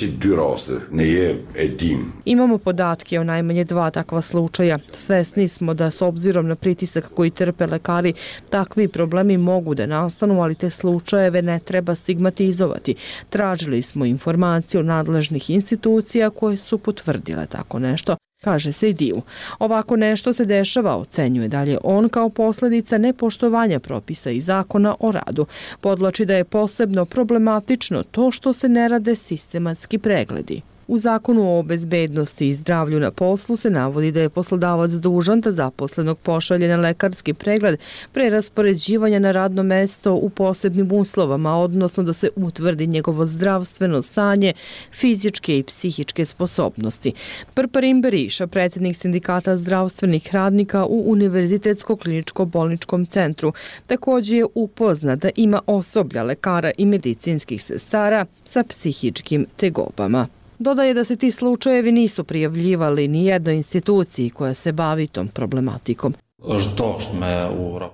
ne 0.91 1.05
je 1.05 1.45
edin. 1.55 2.05
Imamo 2.25 2.57
podatke 2.57 3.19
o 3.19 3.23
najmanje 3.23 3.63
dva 3.63 3.89
takva 3.91 4.21
slučaja. 4.21 4.79
Svesni 4.91 5.47
smo 5.47 5.73
da 5.73 5.91
s 5.91 6.01
obzirom 6.01 6.47
na 6.47 6.55
pritisak 6.55 7.09
koji 7.15 7.29
trpe 7.29 7.65
lekari, 7.65 8.13
takvi 8.49 8.87
problemi 8.87 9.37
mogu 9.37 9.75
da 9.75 9.85
nastanu, 9.85 10.41
ali 10.41 10.55
te 10.55 10.69
slučajeve 10.69 11.41
ne 11.41 11.59
treba 11.59 11.95
stigmatizovati. 11.95 12.95
Tražili 13.29 13.81
smo 13.81 14.05
informaciju 14.05 14.83
nadležnih 14.83 15.49
institucija 15.49 16.29
koje 16.29 16.57
su 16.57 16.77
potvrdile 16.77 17.45
tako 17.45 17.79
nešto 17.79 18.15
kaže 18.41 18.71
se 18.71 18.89
i 18.89 18.93
Diju. 18.93 19.21
Ovako 19.60 19.95
nešto 19.95 20.34
se 20.34 20.45
dešava, 20.45 20.97
ocenjuje 20.97 21.47
dalje 21.47 21.77
on 21.84 22.10
kao 22.10 22.30
posljedica 22.30 22.97
nepoštovanja 22.97 23.80
propisa 23.80 24.32
i 24.32 24.41
zakona 24.41 24.95
o 24.99 25.12
radu. 25.12 25.45
Podlači 25.82 26.25
da 26.25 26.36
je 26.36 26.43
posebno 26.43 27.06
problematično 27.06 28.04
to 28.04 28.32
što 28.32 28.54
se 28.54 28.69
ne 28.69 28.88
rade 28.88 29.15
sistematski 29.15 29.97
pregledi. 29.97 30.62
U 30.91 30.97
zakonu 30.97 31.60
o 31.60 31.63
bezbednosti 31.63 32.49
i 32.49 32.54
zdravlju 32.54 32.99
na 32.99 33.12
poslu 33.12 33.56
se 33.56 33.69
navodi 33.69 34.12
da 34.12 34.21
je 34.21 34.30
poslodavac 34.30 34.91
dužan 34.91 35.41
da 35.41 35.51
zaposlenog 35.51 36.19
pošalje 36.19 36.67
na 36.67 36.75
lekarski 36.75 37.34
pregled 37.34 37.80
pre 38.12 38.30
raspoređivanja 38.30 39.19
na 39.19 39.32
radno 39.32 39.63
mesto 39.63 40.13
u 40.13 40.30
posebnim 40.30 40.91
uslovama, 40.91 41.58
odnosno 41.58 42.04
da 42.04 42.13
se 42.13 42.30
utvrdi 42.36 42.88
njegovo 42.88 43.25
zdravstveno 43.25 44.01
stanje, 44.01 44.54
fizičke 44.93 45.58
i 45.58 45.63
psihičke 45.63 46.25
sposobnosti. 46.25 47.13
Prparim 47.54 48.01
Beriša, 48.01 48.47
predsjednik 48.47 48.97
sindikata 48.97 49.58
zdravstvenih 49.58 50.34
radnika 50.34 50.86
u 50.86 51.15
Univerzitetsko-kliničko-bolničkom 51.15 53.10
centru, 53.10 53.54
također 53.88 54.38
je 54.38 54.45
upozna 54.56 55.15
da 55.15 55.30
ima 55.36 55.62
osoblja 55.67 56.23
lekara 56.23 56.71
i 56.77 56.86
medicinskih 56.86 57.63
sestara 57.63 58.25
sa 58.43 58.63
psihičkim 58.63 59.45
tegobama. 59.56 60.27
Dodaje 60.62 60.93
da 60.93 61.04
se 61.04 61.15
ti 61.15 61.32
slučajevi 61.32 61.91
nisu 61.91 62.24
prijavljivali 62.24 63.08
ni 63.08 63.26
jednoj 63.26 63.56
instituciji 63.56 64.30
koja 64.30 64.54
se 64.54 64.71
bavi 64.71 65.08
tom 65.08 65.28
problematikom. 65.28 66.13
Što 66.60 67.00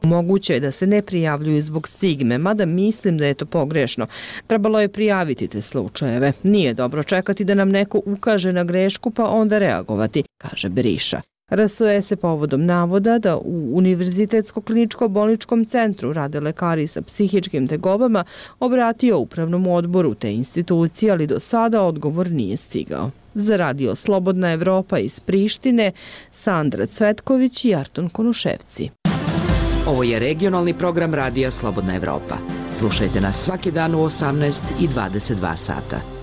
Moguće 0.04 0.54
je 0.54 0.60
da 0.60 0.72
se 0.72 0.88
ne 0.88 1.02
prijavljuju 1.02 1.62
zbog 1.62 1.88
stigme, 1.88 2.38
mada 2.38 2.66
mislim 2.66 3.18
da 3.18 3.26
je 3.26 3.34
to 3.34 3.46
pogrešno. 3.46 4.08
Trebalo 4.48 4.80
je 4.80 4.88
prijaviti 4.88 5.48
te 5.48 5.62
slučajeve. 5.62 6.34
Nije 6.44 6.74
dobro 6.74 7.04
čekati 7.04 7.44
da 7.44 7.56
nam 7.56 7.70
neko 7.70 8.02
ukaže 8.06 8.54
na 8.54 8.64
grešku 8.64 9.12
pa 9.12 9.26
onda 9.26 9.60
reagovati, 9.60 10.24
kaže 10.38 10.70
Beriša. 10.70 11.22
RSE 11.52 12.02
se 12.02 12.16
povodom 12.16 12.66
navoda 12.66 13.20
da 13.20 13.38
u 13.38 13.82
Univerzitetsko-kliničko-bolničkom 13.82 15.68
centru 15.68 16.14
rade 16.14 16.40
lekari 16.40 16.88
sa 16.88 17.02
psihičkim 17.02 17.68
tegobama 17.68 18.24
obratio 18.60 19.20
upravnom 19.20 19.68
odboru 19.68 20.14
te 20.14 20.34
institucije, 20.34 21.12
ali 21.12 21.28
do 21.28 21.40
sada 21.40 21.82
odgovor 21.82 22.32
nije 22.32 22.58
stigao. 22.58 23.12
Za 23.34 23.56
radio 23.56 23.96
Slobodna 23.96 24.52
Evropa 24.52 25.00
iz 25.00 25.20
Prištine, 25.20 25.92
Sandra 26.32 26.86
Cvetković 26.86 27.66
i 27.66 27.76
Arton 27.76 28.10
Konuševci. 28.10 28.90
Ovo 29.88 30.04
je 30.04 30.20
regionalni 30.20 30.74
program 30.74 31.14
Radija 31.14 31.52
Slobodna 31.52 31.96
Evropa. 31.96 32.36
Slušajte 32.80 33.22
nas 33.22 33.44
svaki 33.44 33.72
dan 33.72 33.96
u 33.96 33.98
18 33.98 34.64
i 34.82 34.88
22 34.88 35.56
sata. 35.56 36.17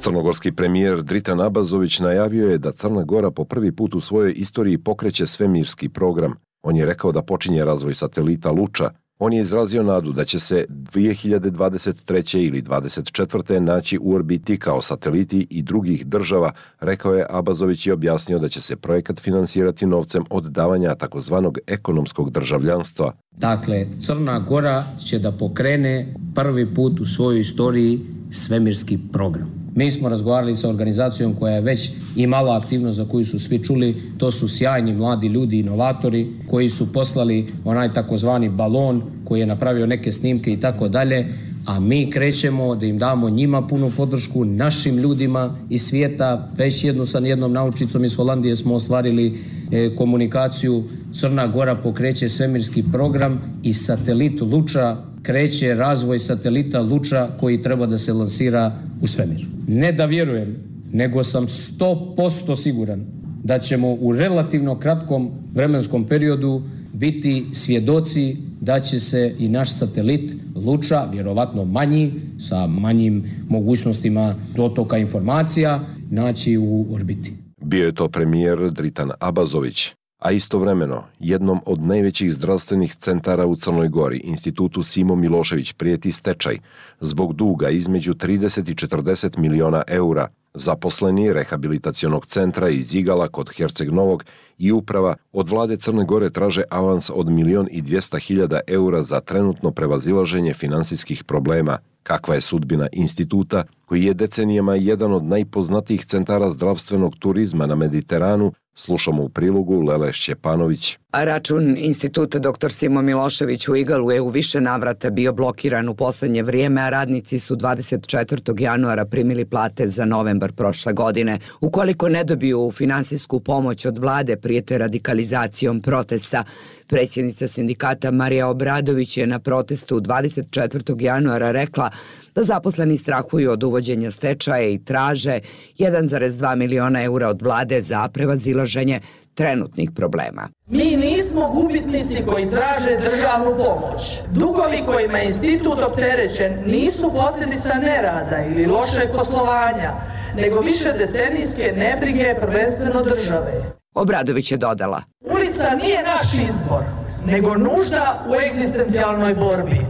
Crnogorski 0.00 0.52
premijer 0.52 1.02
Dritan 1.02 1.40
Abazović 1.40 1.98
najavio 1.98 2.50
je 2.50 2.58
da 2.58 2.72
Crna 2.72 3.02
Gora 3.02 3.30
po 3.30 3.44
prvi 3.44 3.72
put 3.72 3.94
u 3.94 4.00
svojoj 4.00 4.34
istoriji 4.36 4.78
pokreće 4.78 5.26
svemirski 5.26 5.88
program. 5.88 6.34
On 6.62 6.76
je 6.76 6.86
rekao 6.86 7.12
da 7.12 7.22
počinje 7.22 7.64
razvoj 7.64 7.94
satelita 7.94 8.50
Luča. 8.50 8.90
On 9.18 9.32
je 9.32 9.40
izrazio 9.40 9.82
nadu 9.82 10.12
da 10.12 10.24
će 10.24 10.38
se 10.38 10.66
2023. 10.68 12.38
ili 12.46 12.62
2024. 12.62 13.58
naći 13.58 13.98
u 14.02 14.14
orbiti 14.14 14.58
kao 14.58 14.82
sateliti 14.82 15.46
i 15.50 15.62
drugih 15.62 16.06
država, 16.06 16.52
rekao 16.80 17.14
je 17.14 17.26
Abazović 17.30 17.86
i 17.86 17.92
objasnio 17.92 18.38
da 18.38 18.48
će 18.48 18.60
se 18.60 18.76
projekat 18.76 19.20
finansirati 19.20 19.86
novcem 19.86 20.24
od 20.30 20.44
davanja 20.44 20.94
takozvanog 20.94 21.58
ekonomskog 21.66 22.30
državljanstva. 22.30 23.12
Dakle, 23.36 23.86
Crna 24.00 24.38
Gora 24.38 24.84
će 25.08 25.18
da 25.18 25.32
pokrene 25.32 26.14
prvi 26.34 26.74
put 26.74 27.00
u 27.00 27.06
svojoj 27.06 27.40
istoriji 27.40 28.00
svemirski 28.30 28.98
program. 29.12 29.59
Mi 29.74 29.90
smo 29.90 30.08
razgovarali 30.08 30.56
sa 30.56 30.68
organizacijom 30.68 31.34
koja 31.34 31.54
je 31.54 31.60
već 31.60 31.90
imala 32.16 32.56
aktivnost 32.56 32.96
za 32.96 33.04
koju 33.04 33.24
su 33.24 33.38
svi 33.38 33.58
čuli. 33.58 33.94
To 34.18 34.30
su 34.30 34.48
sjajni 34.48 34.92
mladi 34.92 35.26
ljudi, 35.26 35.58
inovatori 35.58 36.26
koji 36.46 36.70
su 36.70 36.92
poslali 36.92 37.46
onaj 37.64 37.92
takozvani 37.92 38.48
balon 38.48 39.02
koji 39.24 39.40
je 39.40 39.46
napravio 39.46 39.86
neke 39.86 40.12
snimke 40.12 40.52
i 40.52 40.60
tako 40.60 40.88
dalje 40.88 41.26
a 41.66 41.80
mi 41.80 42.10
krećemo 42.10 42.74
da 42.74 42.86
im 42.86 42.98
damo 42.98 43.30
njima 43.30 43.66
punu 43.66 43.90
podršku, 43.96 44.44
našim 44.44 44.98
ljudima 44.98 45.56
iz 45.70 45.82
svijeta. 45.82 46.50
Već 46.56 46.84
jednu 46.84 47.06
sa 47.06 47.18
jednom 47.18 47.52
naučicom 47.52 48.04
iz 48.04 48.16
Holandije 48.16 48.56
smo 48.56 48.74
ostvarili 48.74 49.38
e, 49.72 49.96
komunikaciju. 49.96 50.84
Crna 51.12 51.46
Gora 51.46 51.74
pokreće 51.74 52.28
svemirski 52.28 52.84
program 52.92 53.40
i 53.62 53.74
satelit 53.74 54.40
Luča 54.40 54.96
kreće 55.22 55.74
razvoj 55.74 56.18
satelita 56.18 56.80
Luča 56.80 57.28
koji 57.40 57.62
treba 57.62 57.86
da 57.86 57.98
se 57.98 58.12
lansira 58.12 58.78
u 59.02 59.06
svemir. 59.06 59.46
Ne 59.68 59.92
da 59.92 60.04
vjerujem, 60.04 60.56
nego 60.92 61.24
sam 61.24 61.46
100% 61.46 62.56
siguran 62.56 63.04
da 63.44 63.58
ćemo 63.58 63.92
u 63.94 64.12
relativno 64.12 64.78
kratkom 64.78 65.30
vremenskom 65.54 66.06
periodu 66.06 66.62
biti 66.92 67.44
svjedoci 67.52 68.36
da 68.60 68.80
će 68.80 69.00
se 69.00 69.34
i 69.38 69.48
naš 69.48 69.78
satelit 69.78 70.34
Luča, 70.54 71.08
vjerovatno 71.12 71.64
manji, 71.64 72.12
sa 72.38 72.66
manjim 72.66 73.24
mogućnostima 73.48 74.34
dotoka 74.56 74.98
informacija, 74.98 75.80
naći 76.10 76.58
u 76.58 76.94
orbiti. 76.94 77.32
Bio 77.62 77.86
je 77.86 77.94
to 77.94 78.08
premijer 78.08 78.70
Dritan 78.70 79.10
Abazović, 79.20 79.88
a 80.20 80.32
istovremeno 80.32 81.04
jednom 81.18 81.60
od 81.66 81.82
najvećih 81.82 82.32
zdravstvenih 82.32 82.94
centara 82.94 83.46
u 83.46 83.56
Crnoj 83.56 83.88
Gori, 83.88 84.18
institutu 84.18 84.82
Simo 84.82 85.16
Milošević, 85.16 85.72
prijeti 85.72 86.12
stečaj 86.12 86.58
zbog 87.00 87.32
duga 87.32 87.68
između 87.68 88.14
30 88.14 88.70
i 88.70 88.74
40 88.74 89.38
miliona 89.38 89.82
eura. 89.86 90.28
Zaposleni 90.54 91.32
rehabilitacionog 91.32 92.26
centra 92.26 92.68
iz 92.68 92.94
Igala 92.94 93.28
kod 93.28 93.50
Herceg 93.56 93.90
Novog 93.90 94.24
i 94.60 94.72
uprava 94.72 95.16
od 95.32 95.48
vlade 95.48 95.76
Crne 95.76 96.04
Gore 96.04 96.30
traže 96.30 96.62
avans 96.70 97.10
od 97.14 97.30
milion 97.30 97.68
i 97.70 97.82
200 97.82 98.18
hiljada 98.18 98.60
eura 98.66 99.02
za 99.02 99.20
trenutno 99.20 99.70
prevazilaženje 99.70 100.54
finansijskih 100.54 101.24
problema. 101.24 101.78
Kakva 102.02 102.34
je 102.34 102.40
sudbina 102.40 102.88
instituta, 102.92 103.64
koji 103.86 104.04
je 104.04 104.14
decenijama 104.14 104.74
jedan 104.74 105.12
od 105.12 105.24
najpoznatijih 105.24 106.04
centara 106.04 106.50
zdravstvenog 106.50 107.16
turizma 107.18 107.66
na 107.66 107.74
Mediteranu, 107.74 108.52
Slušamo 108.74 109.22
u 109.22 109.28
prilogu 109.28 109.80
Lele 109.80 110.12
Šćepanović. 110.12 110.98
Račun 111.12 111.76
instituta 111.78 112.38
dr. 112.38 112.70
Simo 112.70 113.02
Milošević 113.02 113.68
u 113.68 113.76
Igalu 113.76 114.10
je 114.10 114.20
u 114.20 114.28
više 114.28 114.60
navrata 114.60 115.10
bio 115.10 115.32
blokiran 115.32 115.88
u 115.88 115.94
poslednje 115.94 116.42
vrijeme, 116.42 116.80
a 116.80 116.90
radnici 116.90 117.38
su 117.38 117.56
24. 117.56 118.60
januara 118.60 119.04
primili 119.04 119.44
plate 119.44 119.88
za 119.88 120.04
novembar 120.04 120.52
prošle 120.52 120.92
godine. 120.92 121.38
Ukoliko 121.60 122.08
ne 122.08 122.24
dobiju 122.24 122.70
finansijsku 122.74 123.40
pomoć 123.40 123.86
od 123.86 123.98
vlade 123.98 124.36
prijete 124.50 124.78
radikalizacijom 124.78 125.80
protesta, 125.80 126.44
predsjednica 126.86 127.48
sindikata 127.48 128.10
Marija 128.10 128.48
Obradović 128.48 129.16
je 129.16 129.26
na 129.26 129.38
protestu 129.38 130.00
24. 130.00 131.02
januara 131.02 131.50
rekla 131.52 131.90
da 132.34 132.42
zaposleni 132.42 132.96
strahuju 132.96 133.50
od 133.50 133.62
uvođenja 133.62 134.10
stečaja 134.10 134.68
i 134.68 134.84
traže 134.84 135.38
1,2 135.78 136.56
miliona 136.56 137.02
eura 137.02 137.28
od 137.28 137.42
vlade 137.42 137.82
za 137.82 138.08
prevazilaženje 138.08 139.00
trenutnih 139.34 139.90
problema. 139.94 140.48
Mi 140.66 140.96
nismo 140.96 141.50
gubitnici 141.50 142.22
koji 142.26 142.50
traže 142.50 143.10
državnu 143.10 143.56
pomoć. 143.56 144.20
Dugovi 144.34 144.82
kojima 144.86 145.18
je 145.18 145.26
institut 145.26 145.78
opterećen 145.78 146.52
nisu 146.66 147.12
posljedica 147.14 147.74
nerada 147.74 148.44
ili 148.50 148.66
lošeg 148.66 149.08
poslovanja, 149.16 149.92
nego 150.36 150.60
više 150.60 150.92
decenijske 150.92 151.72
nebrige 151.76 152.34
prvenstveno 152.40 153.02
države. 153.02 153.79
Obradović 153.94 154.52
je 154.52 154.58
dodala. 154.58 155.02
Ulica 155.20 155.70
nije 155.82 156.02
naš 156.02 156.48
izbor, 156.48 156.82
nego 157.26 157.54
nužda 157.54 158.26
u 158.28 158.34
egzistencijalnoj 158.34 159.34
borbi. 159.34 159.80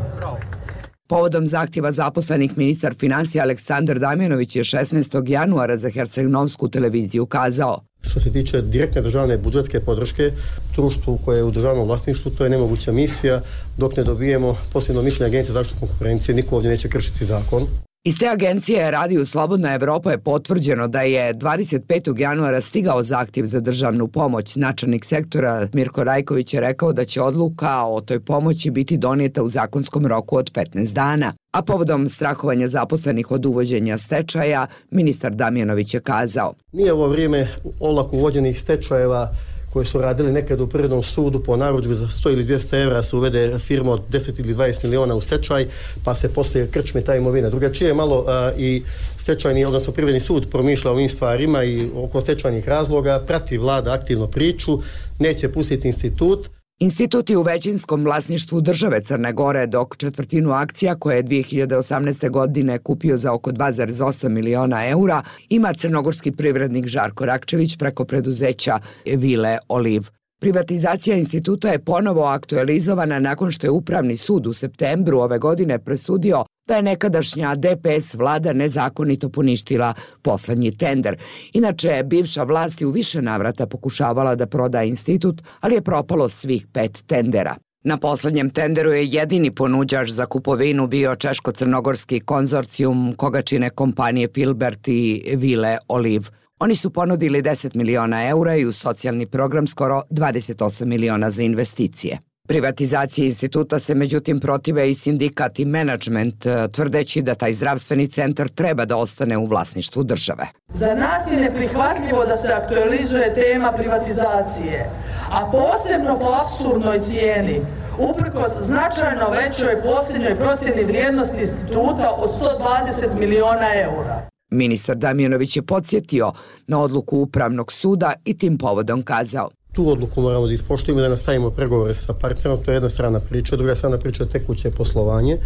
Povodom 1.09 1.47
zahtjeva 1.47 1.93
zaposlenih 1.93 2.59
ministar 2.59 2.95
financija 2.95 3.45
Aleksandar 3.45 3.99
Damjanović 3.99 4.57
je 4.57 4.65
16. 4.65 5.31
januara 5.31 5.77
za 5.77 5.91
Hercegnovsku 5.91 6.69
televiziju 6.69 7.27
kazao 7.27 7.81
Što 8.01 8.21
se 8.21 8.33
tiče 8.33 8.63
direktne 8.63 9.03
državne 9.03 9.39
budžetske 9.39 9.81
podrške 9.81 10.33
društvu 10.75 11.19
koje 11.25 11.37
je 11.37 11.45
u 11.45 11.51
državnom 11.51 11.87
vlasništvu, 11.87 12.31
to 12.31 12.45
je 12.45 12.51
nemoguća 12.51 12.93
misija 12.93 13.41
dok 13.79 13.97
ne 13.97 14.05
dobijemo 14.05 14.57
posljedno 14.73 15.03
mišljenje 15.03 15.27
agencije 15.27 15.53
zaštitu 15.53 15.81
konkurencije, 15.81 16.35
niko 16.35 16.57
ovdje 16.57 16.71
neće 16.71 16.89
kršiti 16.89 17.25
zakon. 17.25 17.67
Iz 18.05 18.19
te 18.19 18.29
agencije 18.29 18.91
Radio 18.91 19.27
Slobodna 19.27 19.75
Evropa 19.75 20.11
je 20.11 20.19
potvrđeno 20.19 20.89
da 20.89 21.01
je 21.01 21.35
25. 21.35 22.21
januara 22.21 22.61
stigao 22.61 23.03
zahtjev 23.03 23.47
za 23.47 23.61
državnu 23.61 24.09
pomoć. 24.09 24.57
Načelnik 24.57 25.05
sektora 25.05 25.69
Mirko 25.73 26.05
Rajković 26.05 26.55
je 26.55 26.61
rekao 26.61 26.93
da 26.93 27.05
će 27.05 27.23
odluka 27.23 27.85
o 27.85 28.01
toj 28.01 28.21
pomoći 28.21 28.71
biti 28.71 28.99
donijeta 28.99 29.43
u 29.43 29.49
zakonskom 29.49 30.07
roku 30.07 30.37
od 30.37 30.53
15 30.53 30.93
dana. 30.93 31.33
A 31.53 31.63
povodom 31.63 32.09
strahovanja 32.09 32.69
zaposlenih 32.69 33.31
od 33.31 33.47
uvođenja 33.47 33.99
stečaja, 33.99 34.67
ministar 34.91 35.33
Damjanović 35.35 35.95
je 35.95 36.01
kazao. 36.01 36.55
Nije 36.73 36.93
ovo 36.93 37.09
vrijeme 37.09 37.49
olako 37.81 38.17
uvođenih 38.17 38.61
stečajeva 38.61 39.35
koje 39.73 39.87
su 39.87 40.01
radili 40.01 40.33
nekad 40.33 40.61
u 40.61 40.67
prirodnom 40.67 41.03
sudu 41.03 41.43
po 41.43 41.57
narudžbi 41.57 41.95
za 41.95 42.07
100 42.07 42.33
ili 42.33 42.45
200 42.45 42.83
evra 42.83 43.03
se 43.03 43.17
uvede 43.17 43.59
firma 43.59 43.93
od 43.93 44.01
10 44.11 44.41
ili 44.41 44.55
20 44.55 44.85
miliona 44.85 45.15
u 45.15 45.21
stečaj, 45.21 45.67
pa 46.05 46.15
se 46.15 46.29
poslije 46.29 46.71
krčme 46.71 47.01
ta 47.01 47.17
imovina. 47.17 47.51
Drugačije 47.51 47.89
je 47.89 47.95
malo 47.95 48.25
a, 48.29 48.53
i 48.59 48.83
stečajni, 49.17 49.65
odnosno 49.65 49.93
privredni 49.93 50.21
sud 50.21 50.51
promišlja 50.51 50.91
o 50.91 50.95
ovim 50.95 51.09
stvarima 51.09 51.65
i 51.65 51.89
oko 51.95 52.21
stečajnih 52.21 52.69
razloga, 52.69 53.25
prati 53.27 53.59
vlada 53.59 53.93
aktivno 53.93 54.27
priču, 54.27 54.79
neće 55.19 55.49
pustiti 55.49 55.89
institut, 55.89 56.49
Institut 56.83 57.31
je 57.31 57.37
u 57.37 57.43
većinskom 57.43 58.05
vlasništvu 58.05 58.61
države 58.61 59.01
Crne 59.01 59.33
Gore, 59.33 59.67
dok 59.67 59.97
četvrtinu 59.97 60.53
akcija 60.53 60.95
koje 60.95 61.17
je 61.17 61.25
2018. 61.25 62.31
godine 62.31 62.79
kupio 62.79 63.17
za 63.17 63.33
oko 63.33 63.51
2,8 63.51 64.29
miliona 64.29 64.89
eura 64.89 65.23
ima 65.49 65.73
crnogorski 65.73 66.33
privrednik 66.33 66.87
Žarko 66.87 67.27
Rakčević 67.27 67.77
preko 67.77 68.05
preduzeća 68.05 68.79
Vile 69.07 69.59
Oliv. 69.69 70.20
Privatizacija 70.41 71.17
instituta 71.17 71.69
je 71.69 71.85
ponovo 71.85 72.25
aktualizovana 72.25 73.19
nakon 73.19 73.53
što 73.53 73.67
je 73.67 73.71
Upravni 73.71 74.17
sud 74.17 74.47
u 74.47 74.53
septembru 74.53 75.19
ove 75.19 75.39
godine 75.39 75.79
presudio 75.79 76.45
da 76.69 76.77
je 76.77 76.83
nekadašnja 76.83 77.55
DPS 77.55 78.15
vlada 78.15 78.53
nezakonito 78.53 79.29
poništila 79.29 79.95
poslednji 80.23 80.77
tender. 80.77 81.17
Inače, 81.53 82.03
bivša 82.05 82.43
vlast 82.43 82.81
je 82.81 82.87
u 82.87 82.91
više 82.91 83.23
navrata 83.23 83.67
pokušavala 83.67 84.35
da 84.35 84.47
proda 84.47 84.83
institut, 84.83 85.43
ali 85.61 85.75
je 85.75 85.83
propalo 85.83 86.29
svih 86.29 86.67
pet 86.73 87.05
tendera. 87.07 87.57
Na 87.85 87.97
poslednjem 87.97 88.51
tenderu 88.51 88.93
je 88.93 89.07
jedini 89.07 89.51
ponuđač 89.51 90.11
za 90.11 90.27
kupovinu 90.27 90.87
bio 90.87 91.11
Češko-Crnogorski 91.11 92.21
konzorcijum 92.25 93.15
koga 93.17 93.43
čine 93.43 93.71
kompanije 93.71 94.33
Pilbert 94.33 94.89
i 94.89 95.35
Vile 95.37 95.77
Oliv. 95.89 96.23
Oni 96.63 96.77
su 96.77 96.91
ponudili 96.91 97.43
10 97.43 97.77
miliona 97.77 98.29
eura 98.29 98.57
i 98.57 98.67
u 98.67 98.73
socijalni 98.73 99.27
program 99.27 99.67
skoro 99.67 100.03
28 100.11 100.85
miliona 100.85 101.31
za 101.31 101.43
investicije. 101.43 102.19
Privatizacije 102.49 103.27
instituta 103.27 103.79
se 103.79 103.95
međutim 103.95 104.41
protive 104.41 104.91
i 104.91 104.95
sindikat 104.95 105.59
i 105.59 105.65
menadžment, 105.65 106.47
e, 106.47 106.69
tvrdeći 106.69 107.23
da 107.23 107.35
taj 107.35 107.53
zdravstveni 107.53 108.07
centar 108.07 108.49
treba 108.49 108.85
da 108.85 108.97
ostane 108.97 109.39
u 109.39 109.47
vlasništvu 109.47 110.03
države. 110.05 110.47
Za 110.69 110.95
nas 110.95 111.33
je 111.33 111.41
neprihvatljivo 111.41 112.25
da 112.25 112.37
se 112.37 112.53
aktualizuje 112.53 113.35
tema 113.35 113.73
privatizacije, 113.73 114.91
a 115.33 115.51
posebno 115.53 116.19
po 116.19 116.29
absurdnoj 116.45 117.01
cijeni, 117.01 117.61
uprkos 117.99 118.53
značajno 118.61 119.31
većoj 119.31 119.83
posljednjoj 119.83 120.37
procjeni 120.37 120.85
vrijednosti 120.85 121.41
instituta 121.41 122.11
od 122.11 122.31
120 122.41 123.19
miliona 123.19 123.69
eura. 123.75 124.30
Ministar 124.51 124.97
Damjanović 124.97 125.57
je 125.57 125.63
podsjetio 125.63 126.33
na 126.67 126.81
odluku 126.81 127.19
Upravnog 127.19 127.73
suda 127.73 128.13
i 128.25 128.39
tim 128.39 128.59
povodom 128.59 129.03
kazao 129.03 129.51
tu 129.73 129.91
odluku 129.91 130.23
moramo 130.23 130.47
da 130.47 130.53
ispoštujemo 130.53 131.01
i 131.01 131.03
da 131.03 131.09
nastavimo 131.09 131.51
pregovore 131.51 131.95
sa 131.95 132.15
partnerom, 132.15 132.65
to 132.65 132.71
je 132.71 132.75
jedna 132.75 132.89
strana 132.89 133.21
priča, 133.21 133.57
druga 133.57 133.77
strana 133.77 133.99
priča 133.99 134.23
je 134.23 134.29
tekuće 134.29 134.71
poslovanje 134.71 135.39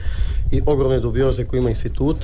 i 0.53 0.61
ogromne 0.67 1.01
dubioze 1.01 1.45
koje 1.45 1.59
ima 1.59 1.71
institut. 1.71 2.17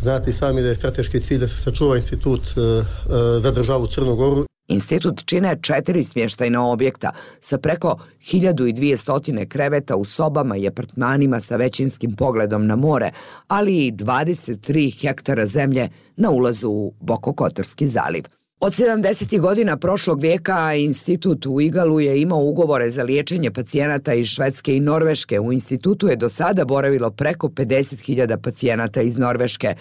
Znate 0.00 0.32
sami 0.32 0.62
da 0.62 0.68
je 0.68 0.74
strateški 0.74 1.20
cilj 1.20 1.38
da 1.38 1.48
se 1.48 1.62
sačuva 1.62 1.96
institut 1.96 2.40
eh, 2.40 2.60
eh, 2.60 3.40
za 3.40 3.50
državu 3.50 3.86
Crnogoru. 3.86 4.44
Institut 4.68 5.24
čine 5.24 5.56
četiri 5.62 6.04
smještajna 6.04 6.66
objekta 6.66 7.10
sa 7.40 7.58
preko 7.58 7.98
1200 8.20 9.48
kreveta 9.48 9.96
u 9.96 10.04
sobama 10.04 10.56
i 10.56 10.68
apartmanima 10.68 11.40
sa 11.40 11.56
većinskim 11.56 12.16
pogledom 12.16 12.66
na 12.66 12.76
more, 12.76 13.10
ali 13.46 13.86
i 13.86 13.92
23 13.92 15.00
hektara 15.00 15.46
zemlje 15.46 15.88
na 16.16 16.30
ulazu 16.30 16.68
u 16.70 16.94
Bokokotorski 17.00 17.86
zaliv. 17.86 18.24
Od 18.60 18.72
70. 18.72 19.40
godina 19.40 19.76
prošlog 19.76 20.20
vijeka 20.20 20.74
institut 20.74 21.46
u 21.46 21.60
Igalu 21.60 22.00
je 22.00 22.22
imao 22.22 22.40
ugovore 22.40 22.90
za 22.90 23.02
liječenje 23.02 23.50
pacijenata 23.50 24.14
iz 24.14 24.26
Švedske 24.26 24.76
i 24.76 24.80
Norveške. 24.80 25.40
U 25.40 25.52
institutu 25.52 26.08
je 26.08 26.16
do 26.16 26.28
sada 26.28 26.64
boravilo 26.64 27.10
preko 27.10 27.48
50.000 27.48 28.36
pacijenata 28.42 29.02
iz 29.02 29.18
Norveške. 29.18 29.74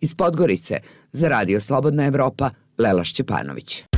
Iz 0.00 0.14
Podgorice, 0.14 0.80
za 1.12 1.28
Radio 1.28 1.60
Slobodna 1.60 2.06
Evropa, 2.06 2.50
Lela 2.78 3.04
Šćepanović. 3.04 3.93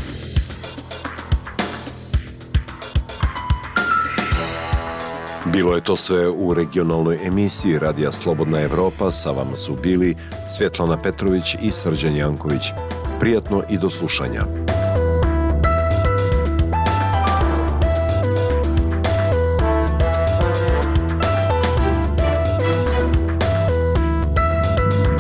Bilo 5.53 5.75
je 5.75 5.81
to 5.81 5.97
sve 5.97 6.29
u 6.29 6.55
regionalnoj 6.55 7.19
emisiji 7.27 7.79
Radija 7.79 8.13
Slobodna 8.13 8.61
Evropa. 8.61 9.11
Sa 9.11 9.31
vama 9.31 9.57
su 9.57 9.77
bili 9.83 10.17
Svjetlana 10.49 10.99
Petrović 10.99 11.55
i 11.63 11.71
Srđan 11.71 12.17
Janković. 12.17 12.63
Prijatno 13.21 13.63
i 13.71 13.79
do 13.79 13.91
slušanja. 13.91 14.43